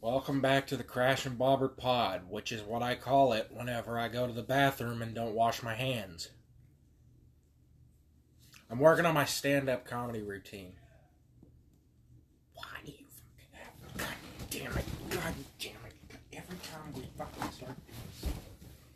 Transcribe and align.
Welcome 0.00 0.40
back 0.40 0.68
to 0.68 0.76
the 0.76 0.84
Crash 0.84 1.26
and 1.26 1.36
Bobber 1.36 1.66
Pod, 1.66 2.30
which 2.30 2.52
is 2.52 2.62
what 2.62 2.84
I 2.84 2.94
call 2.94 3.32
it 3.32 3.50
whenever 3.50 3.98
I 3.98 4.06
go 4.06 4.28
to 4.28 4.32
the 4.32 4.44
bathroom 4.44 5.02
and 5.02 5.12
don't 5.12 5.34
wash 5.34 5.60
my 5.60 5.74
hands. 5.74 6.28
I'm 8.70 8.78
working 8.78 9.06
on 9.06 9.14
my 9.14 9.24
stand 9.24 9.68
up 9.68 9.84
comedy 9.84 10.22
routine. 10.22 10.74
Why 12.54 12.62
do 12.84 12.92
you 12.92 13.06
fucking 13.10 13.48
have. 13.54 13.98
God 13.98 14.06
damn 14.50 14.78
it. 14.78 14.84
God 15.10 15.34
damn 15.58 15.72
it. 15.72 15.94
Every 16.32 16.58
time 16.58 16.92
we 16.94 17.02
fucking 17.18 17.50
start 17.50 17.76
this, 17.88 18.30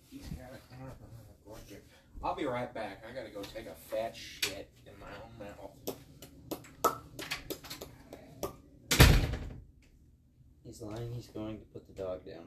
he's 0.09 0.27
got 0.29 0.53
it. 0.55 0.63
Uh, 0.71 1.51
uh, 1.51 1.53
uh, 1.53 2.27
I'll 2.29 2.37
be 2.37 2.45
right 2.45 2.73
back. 2.73 3.03
I 3.11 3.13
gotta 3.13 3.31
go 3.31 3.43
take 3.43 3.67
a 3.67 3.75
fat 3.75 4.17
shit 4.17 4.71
in 4.87 4.93
my 5.01 5.07
own 5.25 5.49
mouth. 5.49 5.82
He's. 10.83 11.13
He's 11.15 11.29
going 11.29 11.59
to 11.59 11.65
put 11.67 11.87
the 11.87 11.93
dog 11.93 12.27
down. 12.27 12.47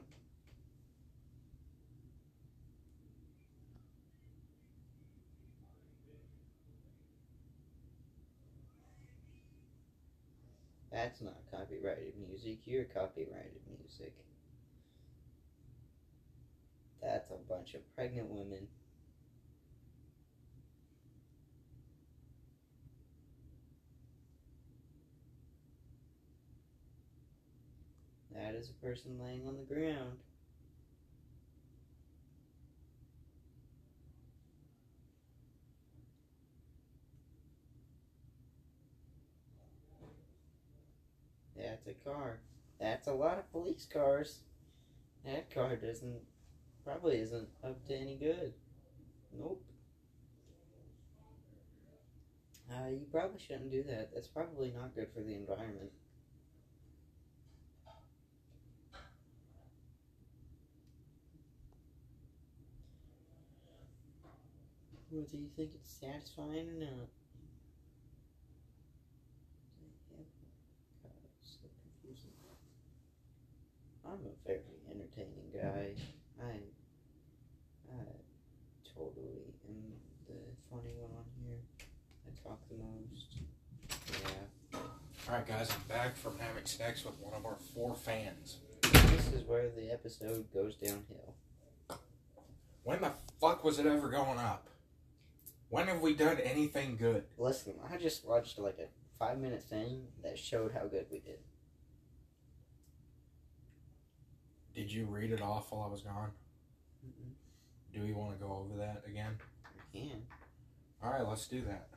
That's 10.92 11.20
not 11.20 11.34
copyrighted 11.50 12.14
music. 12.28 12.58
You're 12.64 12.84
copyrighted 12.84 13.60
music. 13.68 14.14
That's 17.02 17.30
a 17.30 17.34
bunch 17.52 17.74
of 17.74 17.80
pregnant 17.94 18.28
women. 18.30 18.66
That 28.36 28.54
is 28.54 28.70
a 28.70 28.86
person 28.86 29.18
laying 29.18 29.46
on 29.46 29.56
the 29.56 29.74
ground. 29.74 30.18
That's 41.56 41.86
a 41.86 41.94
car. 42.08 42.40
That's 42.78 43.08
a 43.08 43.12
lot 43.12 43.38
of 43.38 43.50
police 43.50 43.86
cars. 43.90 44.40
That 45.24 45.52
car 45.52 45.76
doesn't, 45.76 46.20
probably 46.84 47.16
isn't 47.18 47.48
up 47.64 47.84
to 47.88 47.96
any 47.96 48.16
good. 48.16 48.52
Nope. 49.36 49.62
Uh, 52.70 52.90
you 52.90 53.06
probably 53.10 53.40
shouldn't 53.40 53.70
do 53.70 53.82
that. 53.84 54.10
That's 54.12 54.28
probably 54.28 54.72
not 54.76 54.94
good 54.94 55.08
for 55.14 55.20
the 55.20 55.34
environment. 55.34 55.90
Do 65.10 65.16
you 65.16 65.48
think 65.56 65.70
it's 65.74 65.90
satisfying 66.00 66.68
or 66.68 66.80
not? 66.80 67.08
God, 71.02 71.12
it's 71.40 71.52
so 71.52 71.68
confusing. 71.82 72.32
I'm 74.04 74.20
a 74.26 74.34
very 74.46 74.60
entertaining 74.90 75.50
guy. 75.54 75.94
I, 76.42 76.60
I 77.92 78.02
totally 78.94 79.54
am 79.68 79.92
the 80.26 80.34
funny 80.70 80.94
one 80.98 81.12
on 81.16 81.24
here. 81.40 81.60
I 82.26 82.30
talk 82.42 82.60
the 82.68 82.76
most. 82.76 83.38
Yeah. 84.72 84.80
Alright, 85.28 85.46
guys, 85.46 85.70
I'm 85.70 85.82
back 85.88 86.16
from 86.16 86.38
having 86.38 86.66
sex 86.66 87.04
with 87.04 87.18
one 87.20 87.34
of 87.34 87.46
our 87.46 87.56
four 87.74 87.94
fans. 87.94 88.58
This 88.82 89.32
is 89.32 89.44
where 89.46 89.68
the 89.70 89.92
episode 89.92 90.52
goes 90.52 90.74
downhill. 90.76 91.34
When 92.82 93.00
the 93.00 93.12
fuck 93.40 93.64
was 93.64 93.78
it 93.78 93.86
ever 93.86 94.08
going 94.08 94.38
up? 94.38 94.68
When 95.68 95.88
have 95.88 96.00
we 96.00 96.14
done 96.14 96.38
anything 96.38 96.96
good? 96.96 97.24
Listen, 97.38 97.74
I 97.90 97.96
just 97.96 98.26
watched 98.26 98.58
like 98.58 98.78
a 98.78 98.88
five 99.18 99.38
minute 99.38 99.64
thing 99.64 100.04
that 100.22 100.38
showed 100.38 100.72
how 100.72 100.86
good 100.86 101.06
we 101.10 101.18
did. 101.18 101.38
Did 104.74 104.92
you 104.92 105.06
read 105.06 105.32
it 105.32 105.42
off 105.42 105.72
while 105.72 105.86
I 105.88 105.90
was 105.90 106.02
gone? 106.02 106.30
Mm-mm. 107.04 107.32
Do 107.94 108.02
we 108.02 108.12
want 108.12 108.38
to 108.38 108.44
go 108.44 108.52
over 108.52 108.78
that 108.78 109.02
again? 109.06 109.38
We 109.92 110.00
can. 110.00 110.22
Alright, 111.02 111.26
let's 111.26 111.46
do 111.46 111.62
that. 111.62 111.88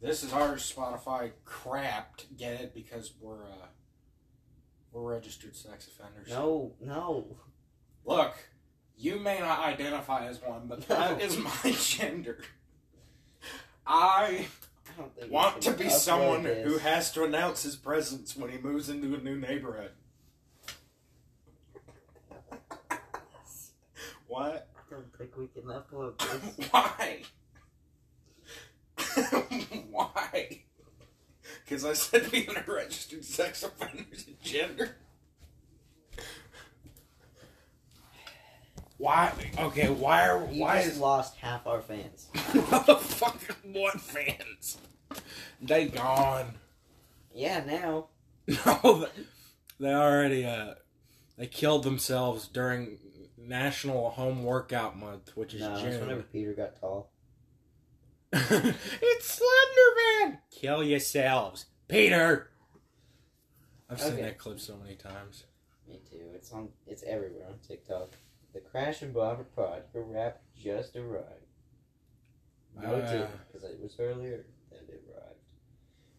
This 0.00 0.22
is 0.22 0.32
our 0.32 0.54
Spotify 0.54 1.32
crapped. 1.44 2.36
Get 2.36 2.60
it? 2.60 2.74
Because 2.74 3.14
we're 3.20 3.44
uh 3.44 3.66
we're 4.92 5.12
registered 5.12 5.56
sex 5.56 5.88
offenders. 5.88 6.28
No, 6.30 6.74
no. 6.80 7.38
Look, 8.04 8.36
you 8.96 9.18
may 9.18 9.38
not 9.40 9.60
identify 9.60 10.26
as 10.26 10.40
one, 10.42 10.66
but 10.66 10.86
that 10.88 11.20
is 11.20 11.38
my 11.38 11.70
gender. 11.80 12.38
I 13.86 14.46
I 14.98 15.26
want 15.28 15.62
to 15.62 15.72
be 15.72 15.88
someone 15.90 16.44
who 16.44 16.78
has 16.78 17.12
to 17.12 17.24
announce 17.24 17.62
his 17.62 17.76
presence 17.76 18.36
when 18.36 18.50
he 18.50 18.58
moves 18.58 18.88
into 18.88 19.14
a 19.14 19.18
new 19.18 19.36
neighborhood. 19.36 19.90
What? 24.26 24.68
I 24.76 24.80
don't 24.90 25.16
think 25.16 25.36
we 25.36 25.46
can 25.48 25.62
upload 25.64 26.18
this. 26.18 26.68
Why? 26.70 27.22
Why? 29.90 30.60
Because 31.64 31.84
I 31.84 31.92
said 31.92 32.30
being 32.30 32.48
a 32.50 32.64
registered 32.66 33.24
sex 33.24 33.62
offender 33.62 34.04
is 34.12 34.26
a 34.28 34.44
gender. 34.44 34.96
Why? 38.98 39.32
Okay, 39.58 39.88
why 39.90 40.28
are 40.28 40.46
You 40.50 40.62
why 40.62 40.76
just 40.82 40.94
is 40.94 41.00
lost 41.00 41.36
half 41.36 41.66
our 41.66 41.82
fans. 41.82 42.28
fucking 42.34 43.56
what 43.74 44.00
fans? 44.00 44.78
They 45.60 45.86
gone. 45.88 46.54
Yeah, 47.34 47.62
now. 47.64 48.08
No, 48.66 49.06
they- 49.80 49.92
already 49.92 50.44
uh 50.46 50.74
they 51.36 51.46
killed 51.46 51.82
themselves 51.84 52.48
during 52.48 52.98
National 53.36 54.08
Home 54.10 54.42
Workout 54.44 54.96
Month, 54.98 55.36
which 55.36 55.52
is 55.52 55.60
No, 55.60 55.78
June. 55.78 56.00
whenever 56.00 56.22
Peter 56.22 56.54
got 56.54 56.80
tall. 56.80 57.10
it's 58.32 59.24
Slender 59.26 60.24
Man. 60.30 60.38
Kill 60.50 60.82
yourselves, 60.82 61.66
Peter. 61.88 62.48
I've 63.90 64.00
seen 64.00 64.14
Okay. 64.14 64.22
that 64.22 64.38
clip 64.38 64.58
so 64.58 64.76
many 64.82 64.96
times. 64.96 65.44
Me 65.86 66.00
too. 66.10 66.22
It's 66.34 66.50
on. 66.52 66.70
It's 66.86 67.02
everywhere 67.04 67.46
on 67.48 67.58
TikTok. 67.66 68.08
The 68.56 68.62
Crash 68.62 69.02
and 69.02 69.12
Bobber 69.12 69.44
Pod. 69.54 69.82
Your 69.92 70.04
rap 70.04 70.40
just 70.56 70.96
arrived. 70.96 71.26
No, 72.74 72.94
it 72.94 73.04
Uh. 73.04 73.12
didn't, 73.12 73.30
because 73.52 73.68
it 73.68 73.78
was 73.82 73.94
earlier 73.98 74.46
that 74.70 74.88
it 74.88 75.02
arrived. 75.12 75.36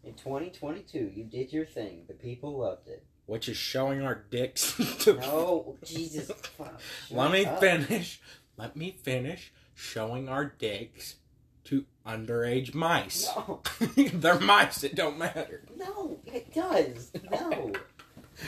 In 0.04 0.14
2022, 0.14 1.10
you 1.16 1.24
did 1.24 1.52
your 1.52 1.66
thing. 1.66 2.04
The 2.06 2.14
people 2.14 2.56
loved 2.56 2.86
it. 2.86 3.04
Which 3.26 3.48
is 3.48 3.56
showing 3.56 4.02
our 4.02 4.14
dicks. 4.14 4.76
to 5.00 5.14
No, 5.14 5.76
Jesus. 5.82 6.30
fuck, 6.56 6.80
Let 7.10 7.32
me 7.32 7.44
up. 7.44 7.58
finish. 7.58 8.20
Let 8.56 8.76
me 8.76 8.92
finish 8.92 9.52
showing 9.74 10.28
our 10.28 10.44
dicks 10.44 11.16
to 11.64 11.86
underage 12.06 12.72
mice. 12.72 13.26
No, 13.34 13.62
They're 13.96 14.38
mice. 14.38 14.84
It 14.84 14.94
don't 14.94 15.18
matter. 15.18 15.64
no, 15.76 16.20
it 16.24 16.54
does. 16.54 17.10
No. 17.32 17.72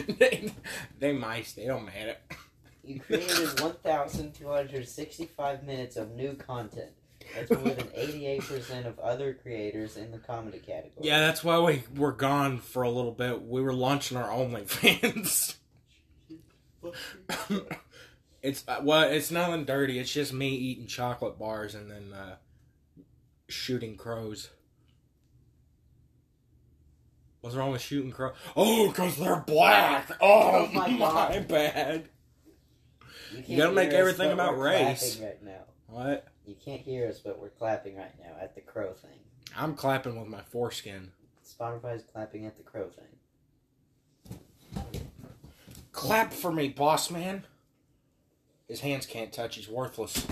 they, 0.06 0.52
they 1.00 1.12
mice. 1.12 1.54
They 1.54 1.66
don't 1.66 1.86
matter. 1.86 2.18
You 2.94 3.00
created 3.00 3.60
1,265 3.60 5.64
minutes 5.64 5.96
of 5.96 6.12
new 6.12 6.34
content. 6.34 6.90
That's 7.34 7.50
more 7.50 7.74
than 7.74 7.86
88% 7.88 8.86
of 8.86 8.98
other 8.98 9.34
creators 9.34 9.96
in 9.96 10.10
the 10.10 10.18
comedy 10.18 10.58
category. 10.58 11.06
Yeah, 11.06 11.20
that's 11.20 11.44
why 11.44 11.58
we 11.60 11.84
were 11.94 12.12
gone 12.12 12.58
for 12.58 12.82
a 12.82 12.90
little 12.90 13.12
bit. 13.12 13.42
We 13.42 13.62
were 13.62 13.72
launching 13.72 14.16
our 14.16 14.28
OnlyFans. 14.28 15.54
it's 18.42 18.64
uh, 18.66 18.80
well, 18.82 19.02
it's 19.02 19.30
nothing 19.30 19.64
dirty. 19.64 19.98
It's 19.98 20.12
just 20.12 20.32
me 20.32 20.48
eating 20.48 20.86
chocolate 20.86 21.38
bars 21.38 21.74
and 21.74 21.90
then 21.90 22.12
uh, 22.12 22.36
shooting 23.48 23.96
crows. 23.96 24.50
What's 27.42 27.56
wrong 27.56 27.70
with 27.70 27.80
shooting 27.80 28.12
crows? 28.12 28.34
Oh, 28.56 28.88
because 28.88 29.16
they're 29.16 29.44
black. 29.46 30.10
Oh, 30.20 30.50
Oh 30.52 30.68
my 30.72 30.88
my, 30.98 31.38
bad. 31.38 32.08
Can't 33.36 33.48
You 33.48 33.56
gotta 33.56 33.72
make 33.72 33.90
hear 33.90 34.00
us, 34.00 34.12
everything 34.12 34.32
about 34.32 34.58
race. 34.58 35.18
Right 35.20 35.42
now. 35.42 35.64
What? 35.88 36.26
You 36.46 36.54
can't 36.64 36.80
hear 36.80 37.08
us, 37.08 37.18
but 37.18 37.38
we're 37.40 37.50
clapping 37.50 37.96
right 37.96 38.14
now 38.18 38.36
at 38.40 38.54
the 38.54 38.60
crow 38.60 38.92
thing. 38.92 39.18
I'm 39.56 39.74
clapping 39.74 40.18
with 40.18 40.28
my 40.28 40.42
foreskin. 40.42 41.12
Spotify's 41.44 42.04
clapping 42.04 42.46
at 42.46 42.56
the 42.56 42.62
crow 42.62 42.88
thing. 42.88 43.06
Clap 45.92 46.32
for 46.32 46.52
me, 46.52 46.68
boss 46.68 47.10
man. 47.10 47.44
His 48.68 48.80
hands 48.80 49.06
can't 49.06 49.32
touch. 49.32 49.56
He's 49.56 49.68
worthless. 49.68 50.26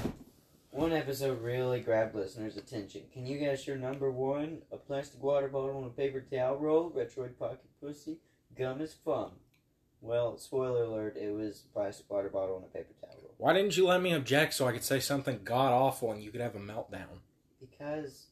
One 0.71 0.93
episode 0.93 1.43
really 1.43 1.81
grabbed 1.81 2.15
listeners' 2.15 2.57
attention. 2.57 3.03
Can 3.13 3.27
you 3.27 3.39
guess 3.39 3.67
your 3.67 3.77
number 3.77 4.13
one? 4.13 4.63
A 4.71 4.77
plastic 4.77 5.21
water 5.21 5.49
bottle 5.49 5.79
and 5.79 5.87
a 5.87 5.91
paper 5.91 6.21
towel 6.21 6.57
roll, 6.57 6.91
Retroid 6.91 7.37
pocket 7.37 7.65
pussy, 7.81 8.19
Gum 8.57 8.81
is 8.81 8.95
fun. 8.95 9.31
Well, 10.01 10.39
spoiler 10.39 10.85
alert, 10.85 11.17
it 11.17 11.31
was 11.35 11.65
a 11.69 11.73
plastic 11.73 12.09
water 12.11 12.29
bottle 12.29 12.57
and 12.57 12.65
a 12.65 12.69
paper 12.69 12.95
towel. 13.01 13.19
Why 13.37 13.53
didn't 13.53 13.77
you 13.77 13.87
let 13.87 14.03
me 14.03 14.13
object 14.13 14.55
so 14.55 14.67
I 14.67 14.73
could 14.73 14.83
say 14.85 15.01
something 15.01 15.41
god 15.45 15.73
awful 15.73 16.11
and 16.13 16.23
you 16.23 16.31
could 16.31 16.41
have 16.41 16.55
a 16.55 16.61
meltdown? 16.61 17.21
Because 17.61 18.27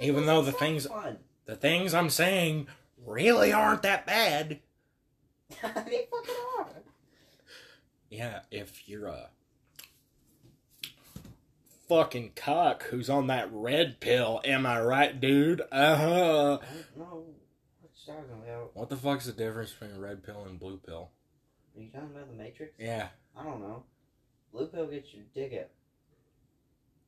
Even 0.00 0.26
though 0.26 0.42
the 0.42 0.52
things 0.52 0.86
fun. 0.86 1.18
the 1.46 1.56
things 1.56 1.94
I'm 1.94 2.10
saying 2.10 2.68
really 3.04 3.52
aren't 3.52 3.82
that 3.82 4.06
bad. 4.06 4.60
they 5.62 6.06
fucking 6.10 6.34
are. 6.58 6.68
Yeah, 8.08 8.40
if 8.50 8.88
you're 8.88 9.06
a 9.06 9.30
fucking 11.88 12.32
cuck 12.36 12.84
who's 12.84 13.10
on 13.10 13.26
that 13.28 13.48
red 13.52 13.98
pill, 14.00 14.40
am 14.44 14.64
I 14.64 14.80
right, 14.80 15.20
dude? 15.20 15.60
Uh 15.72 15.96
huh. 15.96 16.58
I 16.62 16.74
don't 16.74 16.98
know 16.98 17.24
what 18.06 18.14
you're 18.14 18.24
talking 18.24 18.42
about. 18.48 18.76
What 18.76 18.88
the 18.88 18.96
fuck's 18.96 19.26
the 19.26 19.32
difference 19.32 19.72
between 19.72 20.00
red 20.00 20.22
pill 20.22 20.44
and 20.44 20.58
blue 20.58 20.78
pill? 20.78 21.10
Are 21.76 21.82
you 21.82 21.90
talking 21.90 22.10
about 22.10 22.28
the 22.28 22.36
Matrix? 22.36 22.72
Yeah. 22.78 23.08
I 23.36 23.44
don't 23.44 23.60
know. 23.60 23.84
Blue 24.52 24.66
pill 24.66 24.86
gets 24.86 25.14
your 25.14 25.24
dick 25.34 25.52
out. 25.58 25.68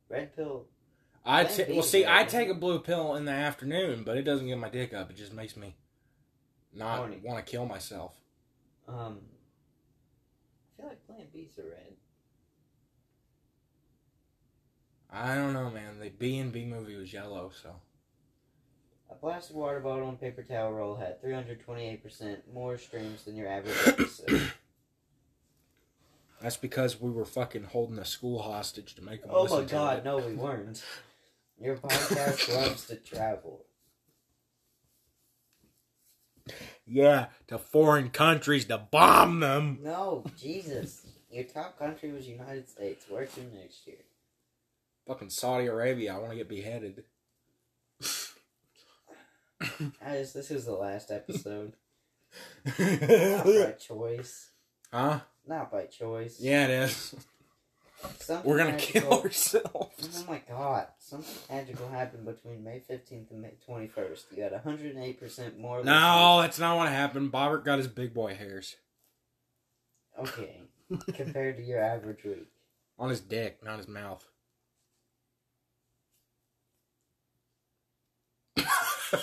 Red 0.08 0.36
pill. 0.36 0.66
I 1.24 1.44
B 1.44 1.64
well 1.68 1.82
see, 1.82 2.04
I 2.04 2.24
take 2.24 2.48
a 2.48 2.54
blue 2.54 2.80
pill 2.80 3.14
in 3.14 3.24
the 3.24 3.32
afternoon, 3.32 4.02
but 4.04 4.16
it 4.16 4.22
doesn't 4.22 4.46
get 4.46 4.58
my 4.58 4.68
dick 4.68 4.92
up. 4.92 5.10
It 5.10 5.16
just 5.16 5.32
makes 5.32 5.56
me 5.56 5.76
not 6.74 7.08
want 7.22 7.44
to 7.44 7.50
kill 7.50 7.66
myself. 7.66 8.14
Um. 8.88 9.20
I 10.78 10.80
feel 10.80 10.88
like 10.88 11.06
Plan 11.06 11.26
B's 11.32 11.58
are 11.58 11.62
red. 11.62 11.94
I 15.10 15.34
don't 15.36 15.52
know, 15.52 15.70
man. 15.70 16.00
The 16.00 16.08
B 16.08 16.38
and 16.38 16.52
B 16.52 16.64
movie 16.64 16.96
was 16.96 17.12
yellow, 17.12 17.52
so 17.62 17.76
A 19.12 19.14
plastic 19.14 19.54
water 19.54 19.78
bottle 19.80 20.08
and 20.08 20.18
paper 20.18 20.42
towel 20.42 20.72
roll 20.72 20.96
had 20.96 21.22
328% 21.22 22.38
more 22.52 22.78
streams 22.78 23.24
than 23.24 23.36
your 23.36 23.46
average 23.46 23.76
episode. 23.86 24.50
that's 26.40 26.56
because 26.56 26.98
we 27.00 27.10
were 27.10 27.26
fucking 27.26 27.64
holding 27.64 27.98
a 27.98 28.06
school 28.06 28.40
hostage 28.42 28.94
to 28.94 29.02
make 29.02 29.20
them 29.20 29.30
oh 29.32 29.42
listen 29.42 29.58
my 29.58 29.64
to 29.66 29.70
god, 29.70 29.98
it. 29.98 30.04
no, 30.06 30.16
we 30.16 30.34
weren't. 30.34 30.82
Your 31.60 31.76
podcast 31.76 32.54
loves 32.56 32.86
to 32.86 32.96
travel. 32.96 33.66
Yeah, 36.86 37.26
to 37.48 37.58
foreign 37.58 38.08
countries 38.08 38.64
to 38.64 38.78
bomb 38.78 39.40
them. 39.40 39.78
No, 39.82 40.24
Jesus. 40.38 41.06
Your 41.30 41.44
top 41.44 41.78
country 41.78 42.12
was 42.12 42.26
United 42.26 42.68
States. 42.68 43.04
Where 43.08 43.26
to 43.26 43.40
next 43.54 43.86
year? 43.86 43.98
Fucking 45.06 45.30
Saudi 45.30 45.66
Arabia. 45.66 46.14
I 46.14 46.18
want 46.18 46.30
to 46.30 46.36
get 46.36 46.48
beheaded. 46.48 47.04
Guys, 50.00 50.32
this 50.32 50.50
is 50.50 50.64
the 50.64 50.72
last 50.72 51.10
episode. 51.10 51.74
Not 52.78 53.44
by 53.44 53.72
choice. 53.78 54.50
huh? 54.92 55.20
Not 55.46 55.70
by 55.72 55.86
choice. 55.86 56.38
Yeah, 56.40 56.64
it 56.64 56.70
is. 56.70 57.14
Something 58.18 58.50
We're 58.50 58.58
gonna 58.58 58.72
magical- 58.72 59.00
kill 59.00 59.22
ourselves. 59.22 60.24
Oh 60.26 60.30
my 60.30 60.40
god. 60.48 60.86
Something 60.98 61.34
magical 61.56 61.88
happened 61.88 62.24
between 62.24 62.64
May 62.64 62.80
15th 62.88 63.30
and 63.30 63.42
May 63.42 63.54
21st. 63.68 64.24
You 64.36 64.42
had 64.42 64.52
108% 64.52 65.58
more. 65.58 65.84
No, 65.84 66.40
that's 66.40 66.58
not 66.58 66.76
what 66.76 66.88
happened. 66.88 67.30
Bobbert 67.32 67.64
got 67.64 67.78
his 67.78 67.86
big 67.88 68.12
boy 68.12 68.34
hairs. 68.34 68.76
Okay. 70.18 70.62
Compared 71.14 71.56
to 71.58 71.62
your 71.62 71.80
average 71.80 72.24
week. 72.24 72.48
on 72.98 73.08
his 73.10 73.20
dick, 73.20 73.62
not 73.64 73.78
his 73.78 73.88
mouth. 73.88 74.26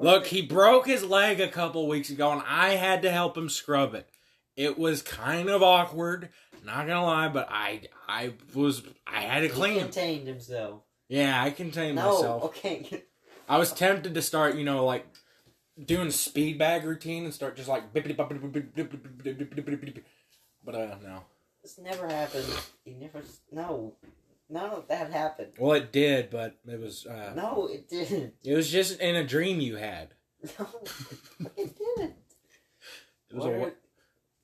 Look, 0.00 0.26
he 0.26 0.42
broke 0.42 0.86
his 0.86 1.04
leg 1.04 1.40
a 1.40 1.48
couple 1.48 1.86
weeks 1.86 2.10
ago, 2.10 2.32
and 2.32 2.42
I 2.46 2.70
had 2.70 3.02
to 3.02 3.10
help 3.10 3.36
him 3.36 3.48
scrub 3.48 3.94
it. 3.94 4.08
It 4.56 4.76
was 4.78 5.02
kind 5.02 5.48
of 5.48 5.62
awkward, 5.62 6.30
not 6.64 6.86
gonna 6.86 7.04
lie, 7.04 7.28
but 7.28 7.48
I, 7.50 7.82
I 8.08 8.34
was, 8.54 8.82
I 9.06 9.20
had 9.22 9.40
to 9.40 9.48
clean 9.48 9.74
him. 9.74 9.82
contained 9.84 10.26
himself. 10.28 10.82
Yeah, 11.08 11.40
I 11.42 11.50
contained 11.50 11.96
No, 11.96 12.14
myself. 12.14 12.44
okay. 12.44 13.04
I 13.48 13.58
was 13.58 13.72
tempted 13.72 14.14
to 14.14 14.22
start, 14.22 14.56
you 14.56 14.64
know, 14.64 14.84
like 14.84 15.06
doing 15.84 16.10
speed 16.10 16.58
bag 16.58 16.84
routine 16.84 17.24
and 17.24 17.34
start 17.34 17.56
just 17.56 17.68
like. 17.68 17.92
But 17.92 18.04
uh 20.74 20.96
no. 21.02 21.20
This 21.62 21.78
never 21.78 22.06
happened. 22.08 22.46
You 22.84 22.94
never. 22.94 23.22
No. 23.52 23.94
None 24.50 24.70
of 24.70 24.88
that 24.88 25.10
happened. 25.12 25.52
Well 25.58 25.72
it 25.72 25.90
did, 25.92 26.30
but 26.30 26.56
it 26.66 26.78
was 26.78 27.06
uh 27.06 27.32
No, 27.34 27.66
it 27.70 27.88
didn't. 27.88 28.34
it 28.44 28.54
was 28.54 28.70
just 28.70 29.00
in 29.00 29.16
a 29.16 29.24
dream 29.26 29.60
you 29.60 29.76
had. 29.76 30.14
No, 30.58 30.66
it 31.56 31.74
didn't. 31.78 32.14
It 33.30 33.36
was 33.36 33.46
a 33.46 33.72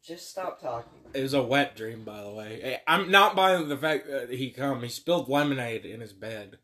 Just 0.02 0.30
stop 0.30 0.60
talking. 0.60 0.98
it 1.12 1.22
was 1.22 1.34
a 1.34 1.42
wet 1.42 1.76
dream 1.76 2.04
by 2.04 2.22
the 2.22 2.30
way. 2.30 2.60
Eh, 2.62 2.78
I'm 2.86 3.10
not 3.10 3.36
by 3.36 3.62
the 3.62 3.76
fact 3.76 4.08
that 4.08 4.30
he 4.30 4.50
come. 4.50 4.82
He 4.82 4.88
spilled 4.88 5.28
lemonade 5.28 5.84
in 5.84 6.00
his 6.00 6.12
bed 6.14 6.58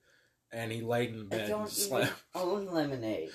and 0.50 0.72
he 0.72 0.80
laid 0.80 1.10
in 1.14 1.22
I 1.26 1.28
bed 1.28 1.40
and 1.40 1.50
don't 1.50 1.60
even 1.62 1.70
slept. 1.72 2.14
own 2.34 2.66
lemonade. 2.66 3.30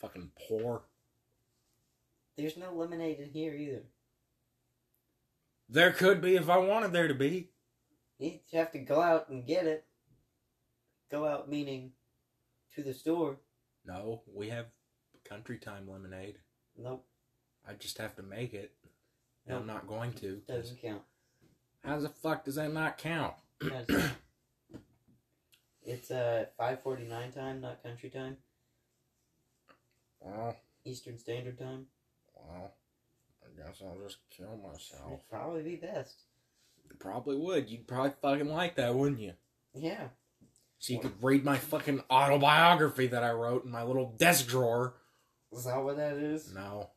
Fucking 0.00 0.30
poor. 0.48 0.82
There's 2.36 2.56
no 2.58 2.74
lemonade 2.74 3.20
in 3.20 3.30
here 3.30 3.54
either. 3.54 3.82
There 5.68 5.92
could 5.92 6.20
be 6.20 6.36
if 6.36 6.50
I 6.50 6.58
wanted 6.58 6.92
there 6.92 7.08
to 7.08 7.14
be. 7.14 7.48
You 8.18 8.38
have 8.52 8.72
to 8.72 8.78
go 8.78 9.00
out 9.00 9.28
and 9.28 9.46
get 9.46 9.66
it. 9.66 9.84
Go 11.10 11.26
out 11.26 11.48
meaning 11.48 11.92
to 12.74 12.82
the 12.82 12.94
store. 12.94 13.38
No, 13.84 14.22
we 14.32 14.48
have 14.48 14.66
country 15.24 15.58
time 15.58 15.88
lemonade. 15.90 16.38
Nope, 16.76 17.04
I 17.68 17.74
just 17.74 17.98
have 17.98 18.16
to 18.16 18.22
make 18.22 18.54
it. 18.54 18.72
And 19.46 19.56
I'm 19.58 19.66
not 19.66 19.86
going 19.86 20.12
to. 20.14 20.40
doesn't 20.48 20.80
count. 20.80 21.02
How 21.84 21.98
the 21.98 22.08
fuck 22.08 22.44
does 22.44 22.54
that 22.54 22.72
not 22.72 22.96
count? 22.98 23.34
It's 25.86 26.10
uh 26.10 26.46
five 26.56 26.82
forty 26.82 27.04
nine 27.04 27.30
time, 27.30 27.60
not 27.60 27.82
country 27.82 28.08
time. 28.08 28.38
Well, 30.18 30.56
Eastern 30.86 31.18
Standard 31.18 31.58
Time. 31.58 31.86
well, 32.34 32.72
I 33.42 33.62
guess 33.62 33.82
I'll 33.84 34.00
just 34.02 34.18
kill 34.30 34.56
myself. 34.56 35.08
It'd 35.08 35.28
probably 35.28 35.62
be 35.62 35.76
best. 35.76 36.22
Probably 36.98 37.36
would. 37.36 37.68
You'd 37.70 37.86
probably 37.86 38.12
fucking 38.22 38.48
like 38.48 38.76
that, 38.76 38.94
wouldn't 38.94 39.20
you? 39.20 39.32
Yeah. 39.74 40.08
So 40.78 40.92
you 40.92 41.00
could 41.00 41.22
read 41.22 41.44
my 41.44 41.56
fucking 41.56 42.02
autobiography 42.10 43.06
that 43.08 43.22
I 43.22 43.32
wrote 43.32 43.64
in 43.64 43.70
my 43.70 43.82
little 43.82 44.14
desk 44.18 44.46
drawer. 44.46 44.94
Is 45.52 45.64
that 45.64 45.82
what 45.82 45.96
that 45.96 46.16
is? 46.16 46.52
No, 46.54 46.90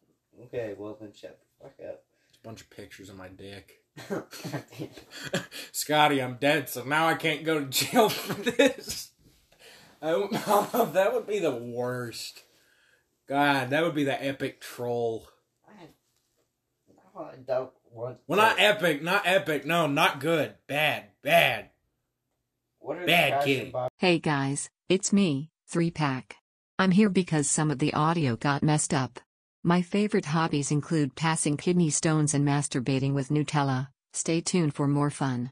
Okay, 0.46 0.75
well 0.77 0.98
then 1.00 1.12
shut 1.13 1.39
the 1.39 1.63
fuck 1.65 1.74
up. 1.89 2.03
it's 2.29 2.38
a 2.38 2.48
bunch 2.48 2.62
of 2.62 2.70
pictures 2.70 3.10
of 3.10 3.15
my 3.17 3.27
dick. 3.27 3.82
Scotty, 5.72 6.22
I'm 6.22 6.36
dead, 6.36 6.70
so 6.70 6.84
now 6.84 7.08
I 7.08 7.15
can't 7.15 7.44
go 7.44 7.60
to 7.60 7.65
jail 7.65 8.10
for 8.10 8.34
this. 8.34 9.12
I. 10.01 10.12
That 10.94 11.13
would 11.13 11.27
be 11.27 11.39
the 11.39 11.56
worst. 11.56 12.44
God, 13.27 13.72
that 13.72 13.84
would 13.84 13.96
be 13.96 14.03
the 14.03 14.24
epic 14.24 14.62
troll. 14.62 15.27
I, 15.67 17.20
I 17.20 17.36
don't 17.46 17.72
want. 17.98 18.18
Well, 18.27 18.39
to- 18.39 18.46
not 18.46 18.60
epic, 18.60 19.01
not 19.04 19.24
epic. 19.25 19.66
No, 19.66 19.88
not 19.88 20.20
good. 20.20 20.56
Bad, 20.68 21.06
bad. 21.24 21.70
What 22.80 22.98
are 22.98 23.06
bad 23.06 23.30
kid. 23.30 23.32
Crash 23.34 23.46
kitty. 23.46 23.60
and 23.63 23.74
Bob- 23.74 23.92
Hey 23.98 24.20
guys, 24.20 24.70
it's 24.89 25.12
me, 25.12 25.50
3 25.70 25.92
Pack. 25.92 26.36
I'm 26.80 26.92
here 26.92 27.10
because 27.10 27.50
some 27.50 27.72
of 27.72 27.80
the 27.80 27.94
audio 27.94 28.36
got 28.36 28.63
messed 28.63 28.94
up. 28.94 29.20
My 29.63 29.82
favorite 29.82 30.25
hobbies 30.25 30.72
include 30.72 31.16
passing 31.16 31.58
kidney 31.58 31.89
stones 31.89 32.34
and 32.34 32.48
masturbating 32.48 33.13
with 33.13 33.30
Nutella. 33.30 33.88
Stay 34.13 34.39
tuned 34.42 34.74
for 34.75 34.88
more 34.88 35.10
fun. 35.10 35.51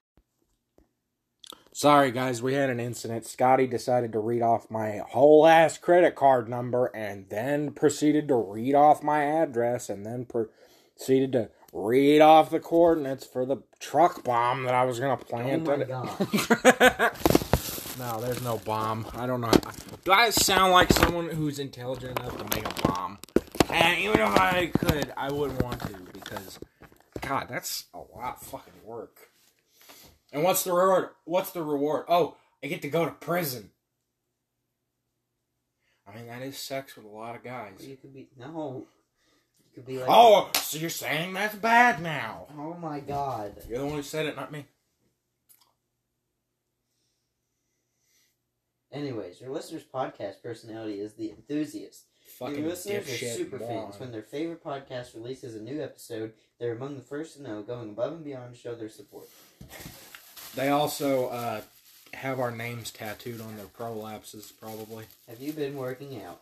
Sorry, 1.74 2.12
guys, 2.12 2.42
we 2.42 2.54
had 2.54 2.70
an 2.70 2.80
incident. 2.80 3.26
Scotty 3.26 3.68
decided 3.68 4.14
to 4.14 4.20
read 4.20 4.42
off 4.42 4.72
my 4.72 5.02
whole 5.10 5.46
ass 5.46 5.78
credit 5.78 6.16
card 6.16 6.48
number 6.48 6.86
and 6.96 7.28
then 7.30 7.72
proceeded 7.72 8.30
to 8.30 8.36
read 8.36 8.76
off 8.76 9.04
my 9.04 9.24
address 9.24 9.90
and 9.90 10.06
then 10.06 10.26
proceeded 10.26 11.34
to 11.34 11.50
read 11.76 12.22
off 12.22 12.50
the 12.50 12.60
coordinates 12.60 13.26
for 13.26 13.46
the 13.46 13.58
truck 13.80 14.24
bomb 14.24 14.64
that 14.64 14.74
I 14.74 14.86
was 14.86 15.00
going 15.00 15.16
to 15.16 15.26
plant. 15.26 15.68
Oh 15.68 15.78
my 15.78 15.84
at- 15.84 15.98
no, 18.00 18.22
there's 18.22 18.42
no 18.42 18.58
bomb. 18.60 19.06
I 19.14 19.28
don't 19.28 19.42
know. 19.42 19.52
Do 20.06 20.14
I 20.14 20.30
sound 20.30 20.72
like 20.72 20.92
someone 20.94 21.30
who's 21.30 21.60
intelligent 21.60 22.18
enough 22.18 22.38
to 22.38 22.44
make 22.56 22.66
a 22.66 22.88
bomb? 22.88 23.20
And 23.70 24.00
even 24.00 24.22
if 24.22 24.40
I 24.40 24.68
could, 24.68 25.12
I 25.18 25.32
wouldn't 25.32 25.62
want 25.62 25.82
to 25.82 25.94
because, 26.14 26.60
God, 27.20 27.48
that's 27.50 27.86
a 27.94 27.98
lot 27.98 28.38
of 28.38 28.44
fucking 28.48 28.74
work. 28.86 29.30
And 30.32 30.44
what's 30.44 30.64
the 30.64 30.72
reward? 30.72 31.10
What's 31.26 31.52
the 31.52 31.62
reward? 31.62 32.06
Oh, 32.08 32.38
I 32.64 32.68
get 32.68 32.82
to 32.84 32.90
go 32.90 33.04
to 33.04 33.12
prison. 33.12 33.72
I 36.08 36.16
mean, 36.16 36.28
that 36.28 36.42
is 36.42 36.58
sex 36.58 36.96
with 36.96 37.06
a 37.06 37.10
lot 37.10 37.36
of 37.36 37.44
guys. 37.44 37.86
You 37.86 37.98
could 37.98 38.14
be 38.14 38.30
no. 38.40 38.86
Could 39.76 39.86
be 39.86 39.98
like. 40.00 40.08
Oh, 40.10 40.50
so 40.56 40.78
you're 40.78 40.90
saying 40.90 41.34
that's 41.34 41.56
bad 41.56 42.02
now? 42.02 42.48
Oh 42.58 42.76
my 42.76 43.02
god. 43.02 43.56
You're 43.70 43.80
the 43.80 43.86
one 43.86 43.96
who 43.96 44.04
said 44.04 44.26
it, 44.26 44.38
not 44.38 44.52
me. 44.52 44.66
Anyways, 48.92 49.42
your 49.42 49.50
listener's 49.50 49.84
podcast 49.84 50.42
personality 50.42 51.02
is 51.02 51.14
the 51.14 51.30
enthusiast. 51.30 52.06
Fucking 52.40 52.60
your 52.60 52.70
listeners 52.70 53.10
are 53.10 53.28
super 53.28 53.60
moron. 53.60 53.92
fans. 53.92 54.00
When 54.00 54.14
their 54.14 54.22
favorite 54.22 54.64
podcast 54.64 55.14
releases 55.14 55.56
a 55.56 55.62
new 55.62 55.84
episode, 55.84 56.32
they're 56.58 56.74
among 56.74 56.96
the 56.96 57.04
first 57.04 57.36
to 57.36 57.44
know, 57.44 57.62
going 57.62 57.90
above 57.90 58.14
and 58.14 58.24
beyond 58.24 58.54
to 58.54 58.60
show 58.60 58.76
their 58.76 58.88
support. 58.88 59.28
They 60.56 60.70
also 60.70 61.28
uh, 61.28 61.62
have 62.14 62.40
our 62.40 62.52
names 62.52 62.92
tattooed 62.92 63.42
on 63.42 63.58
their 63.58 63.66
prolapses, 63.66 64.54
probably. 64.58 65.06
Have 65.28 65.42
you 65.42 65.52
been 65.52 65.76
working 65.76 66.22
out? 66.22 66.42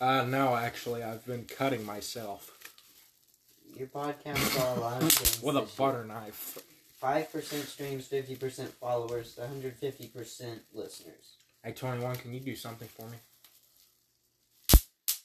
Uh, 0.00 0.24
no, 0.24 0.54
actually, 0.54 1.02
I've 1.02 1.26
been 1.26 1.44
cutting 1.44 1.84
myself 1.84 2.56
Your 3.76 3.88
podcast 3.88 4.38
saw 4.38 4.74
a 4.74 4.80
lot 4.80 5.02
of 5.02 5.12
things. 5.12 5.42
with 5.42 5.56
a 5.56 5.66
butter 5.76 6.04
knife. 6.04 6.58
Five 7.00 7.30
percent 7.32 7.64
streams, 7.64 8.06
fifty 8.06 8.34
percent 8.36 8.70
followers, 8.74 9.34
one 9.36 9.48
hundred 9.48 9.76
fifty 9.76 10.06
percent 10.08 10.60
listeners. 10.74 11.34
Hey, 11.64 11.72
21, 11.72 12.16
can 12.16 12.32
you 12.32 12.40
do 12.40 12.54
something 12.56 12.88
for 12.88 13.06
me? 13.08 13.16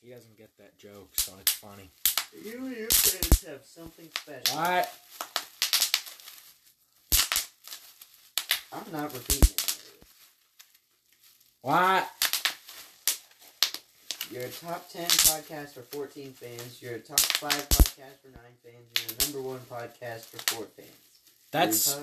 He 0.03 0.10
doesn't 0.12 0.38
get 0.38 0.56
that 0.58 0.77
joke, 0.77 1.10
so 1.15 1.34
it's 1.39 1.51
funny. 1.53 1.89
You 2.44 2.65
and 2.65 2.75
your 2.75 2.89
friends 2.89 3.46
have 3.46 3.63
something 3.63 4.10
special. 4.20 4.58
What? 4.58 4.94
I'm 8.74 8.92
not 8.92 9.13
repeating 9.13 9.50
it. 9.53 9.84
What? 11.62 12.10
You're 14.32 14.44
a 14.44 14.50
top 14.50 14.89
ten 14.89 15.06
podcast 15.06 15.74
for 15.74 15.82
fourteen 15.82 16.32
fans. 16.32 16.82
You're 16.82 16.96
a 16.96 17.00
top 17.00 17.20
five 17.20 17.70
podcast 17.70 18.18
for 18.22 18.30
nine 18.30 18.56
fans. 18.63 18.88
You're 18.98 19.18
the 19.18 19.25
number 19.25 19.48
one 19.48 19.60
podcast 19.70 20.25
for 20.25 20.38
four 20.53 20.65
fans. 20.75 20.89
That's 21.51 22.00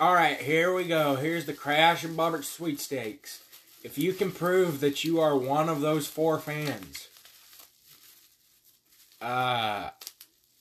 all 0.00 0.14
right. 0.14 0.40
Here 0.40 0.74
we 0.74 0.84
go. 0.84 1.14
Here's 1.16 1.46
the 1.46 1.52
Crash 1.52 2.02
and 2.02 2.16
Bobbert 2.16 2.44
sweepstakes. 2.44 3.42
If 3.84 3.96
you 3.96 4.12
can 4.12 4.32
prove 4.32 4.80
that 4.80 5.04
you 5.04 5.20
are 5.20 5.36
one 5.36 5.68
of 5.68 5.80
those 5.80 6.08
four 6.08 6.40
fans, 6.40 7.06
uh, 9.22 9.90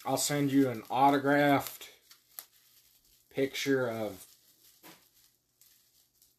I'll 0.06 0.18
send 0.18 0.52
you 0.52 0.70
an 0.70 0.84
autographed 0.90 1.90
picture 3.34 3.90
of. 3.90 4.26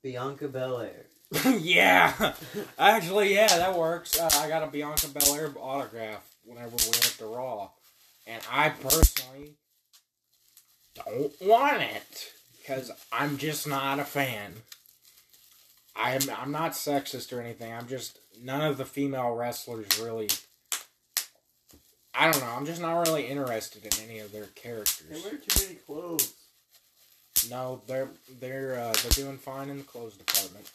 Bianca 0.05 0.47
Belair. 0.47 1.07
yeah, 1.59 2.33
actually, 2.79 3.35
yeah, 3.35 3.49
that 3.49 3.77
works. 3.77 4.19
Uh, 4.19 4.31
I 4.35 4.49
got 4.49 4.63
a 4.63 4.67
Bianca 4.67 5.09
Belair 5.09 5.53
autograph 5.61 6.27
whenever 6.43 6.71
we 6.77 6.87
went 6.87 7.15
to 7.19 7.27
Raw, 7.27 7.71
and 8.27 8.43
I 8.51 8.71
personally 8.71 9.57
don't 10.95 11.33
want 11.43 11.83
it 11.83 12.33
because 12.59 12.91
I'm 13.13 13.37
just 13.37 13.67
not 13.67 13.99
a 13.99 14.05
fan. 14.05 14.55
I'm 15.95 16.23
I'm 16.39 16.53
not 16.53 16.73
sexist 16.73 17.37
or 17.37 17.43
anything. 17.43 17.73
I'm 17.73 17.89
just 17.89 18.21
none 18.43 18.63
of 18.63 18.79
the 18.79 18.85
female 18.85 19.35
wrestlers 19.35 19.87
really. 20.01 20.29
I 22.15 22.31
don't 22.31 22.41
know. 22.41 22.51
I'm 22.57 22.67
just 22.67 22.81
not 22.81 23.07
really 23.07 23.27
interested 23.27 23.85
in 23.85 24.09
any 24.09 24.19
of 24.21 24.33
their 24.33 24.47
characters. 24.55 25.07
They 25.11 25.21
wear 25.21 25.39
too 25.39 25.67
many 25.67 25.75
clothes. 25.77 26.33
No, 27.51 27.83
they're 27.87 28.09
they're 28.41 28.79
uh, 28.79 28.95
they're 29.03 29.25
doing 29.25 29.39
fine 29.39 29.69
in 29.69 29.79
the 29.79 29.85
clothes 29.85 30.17
department. 30.17 30.71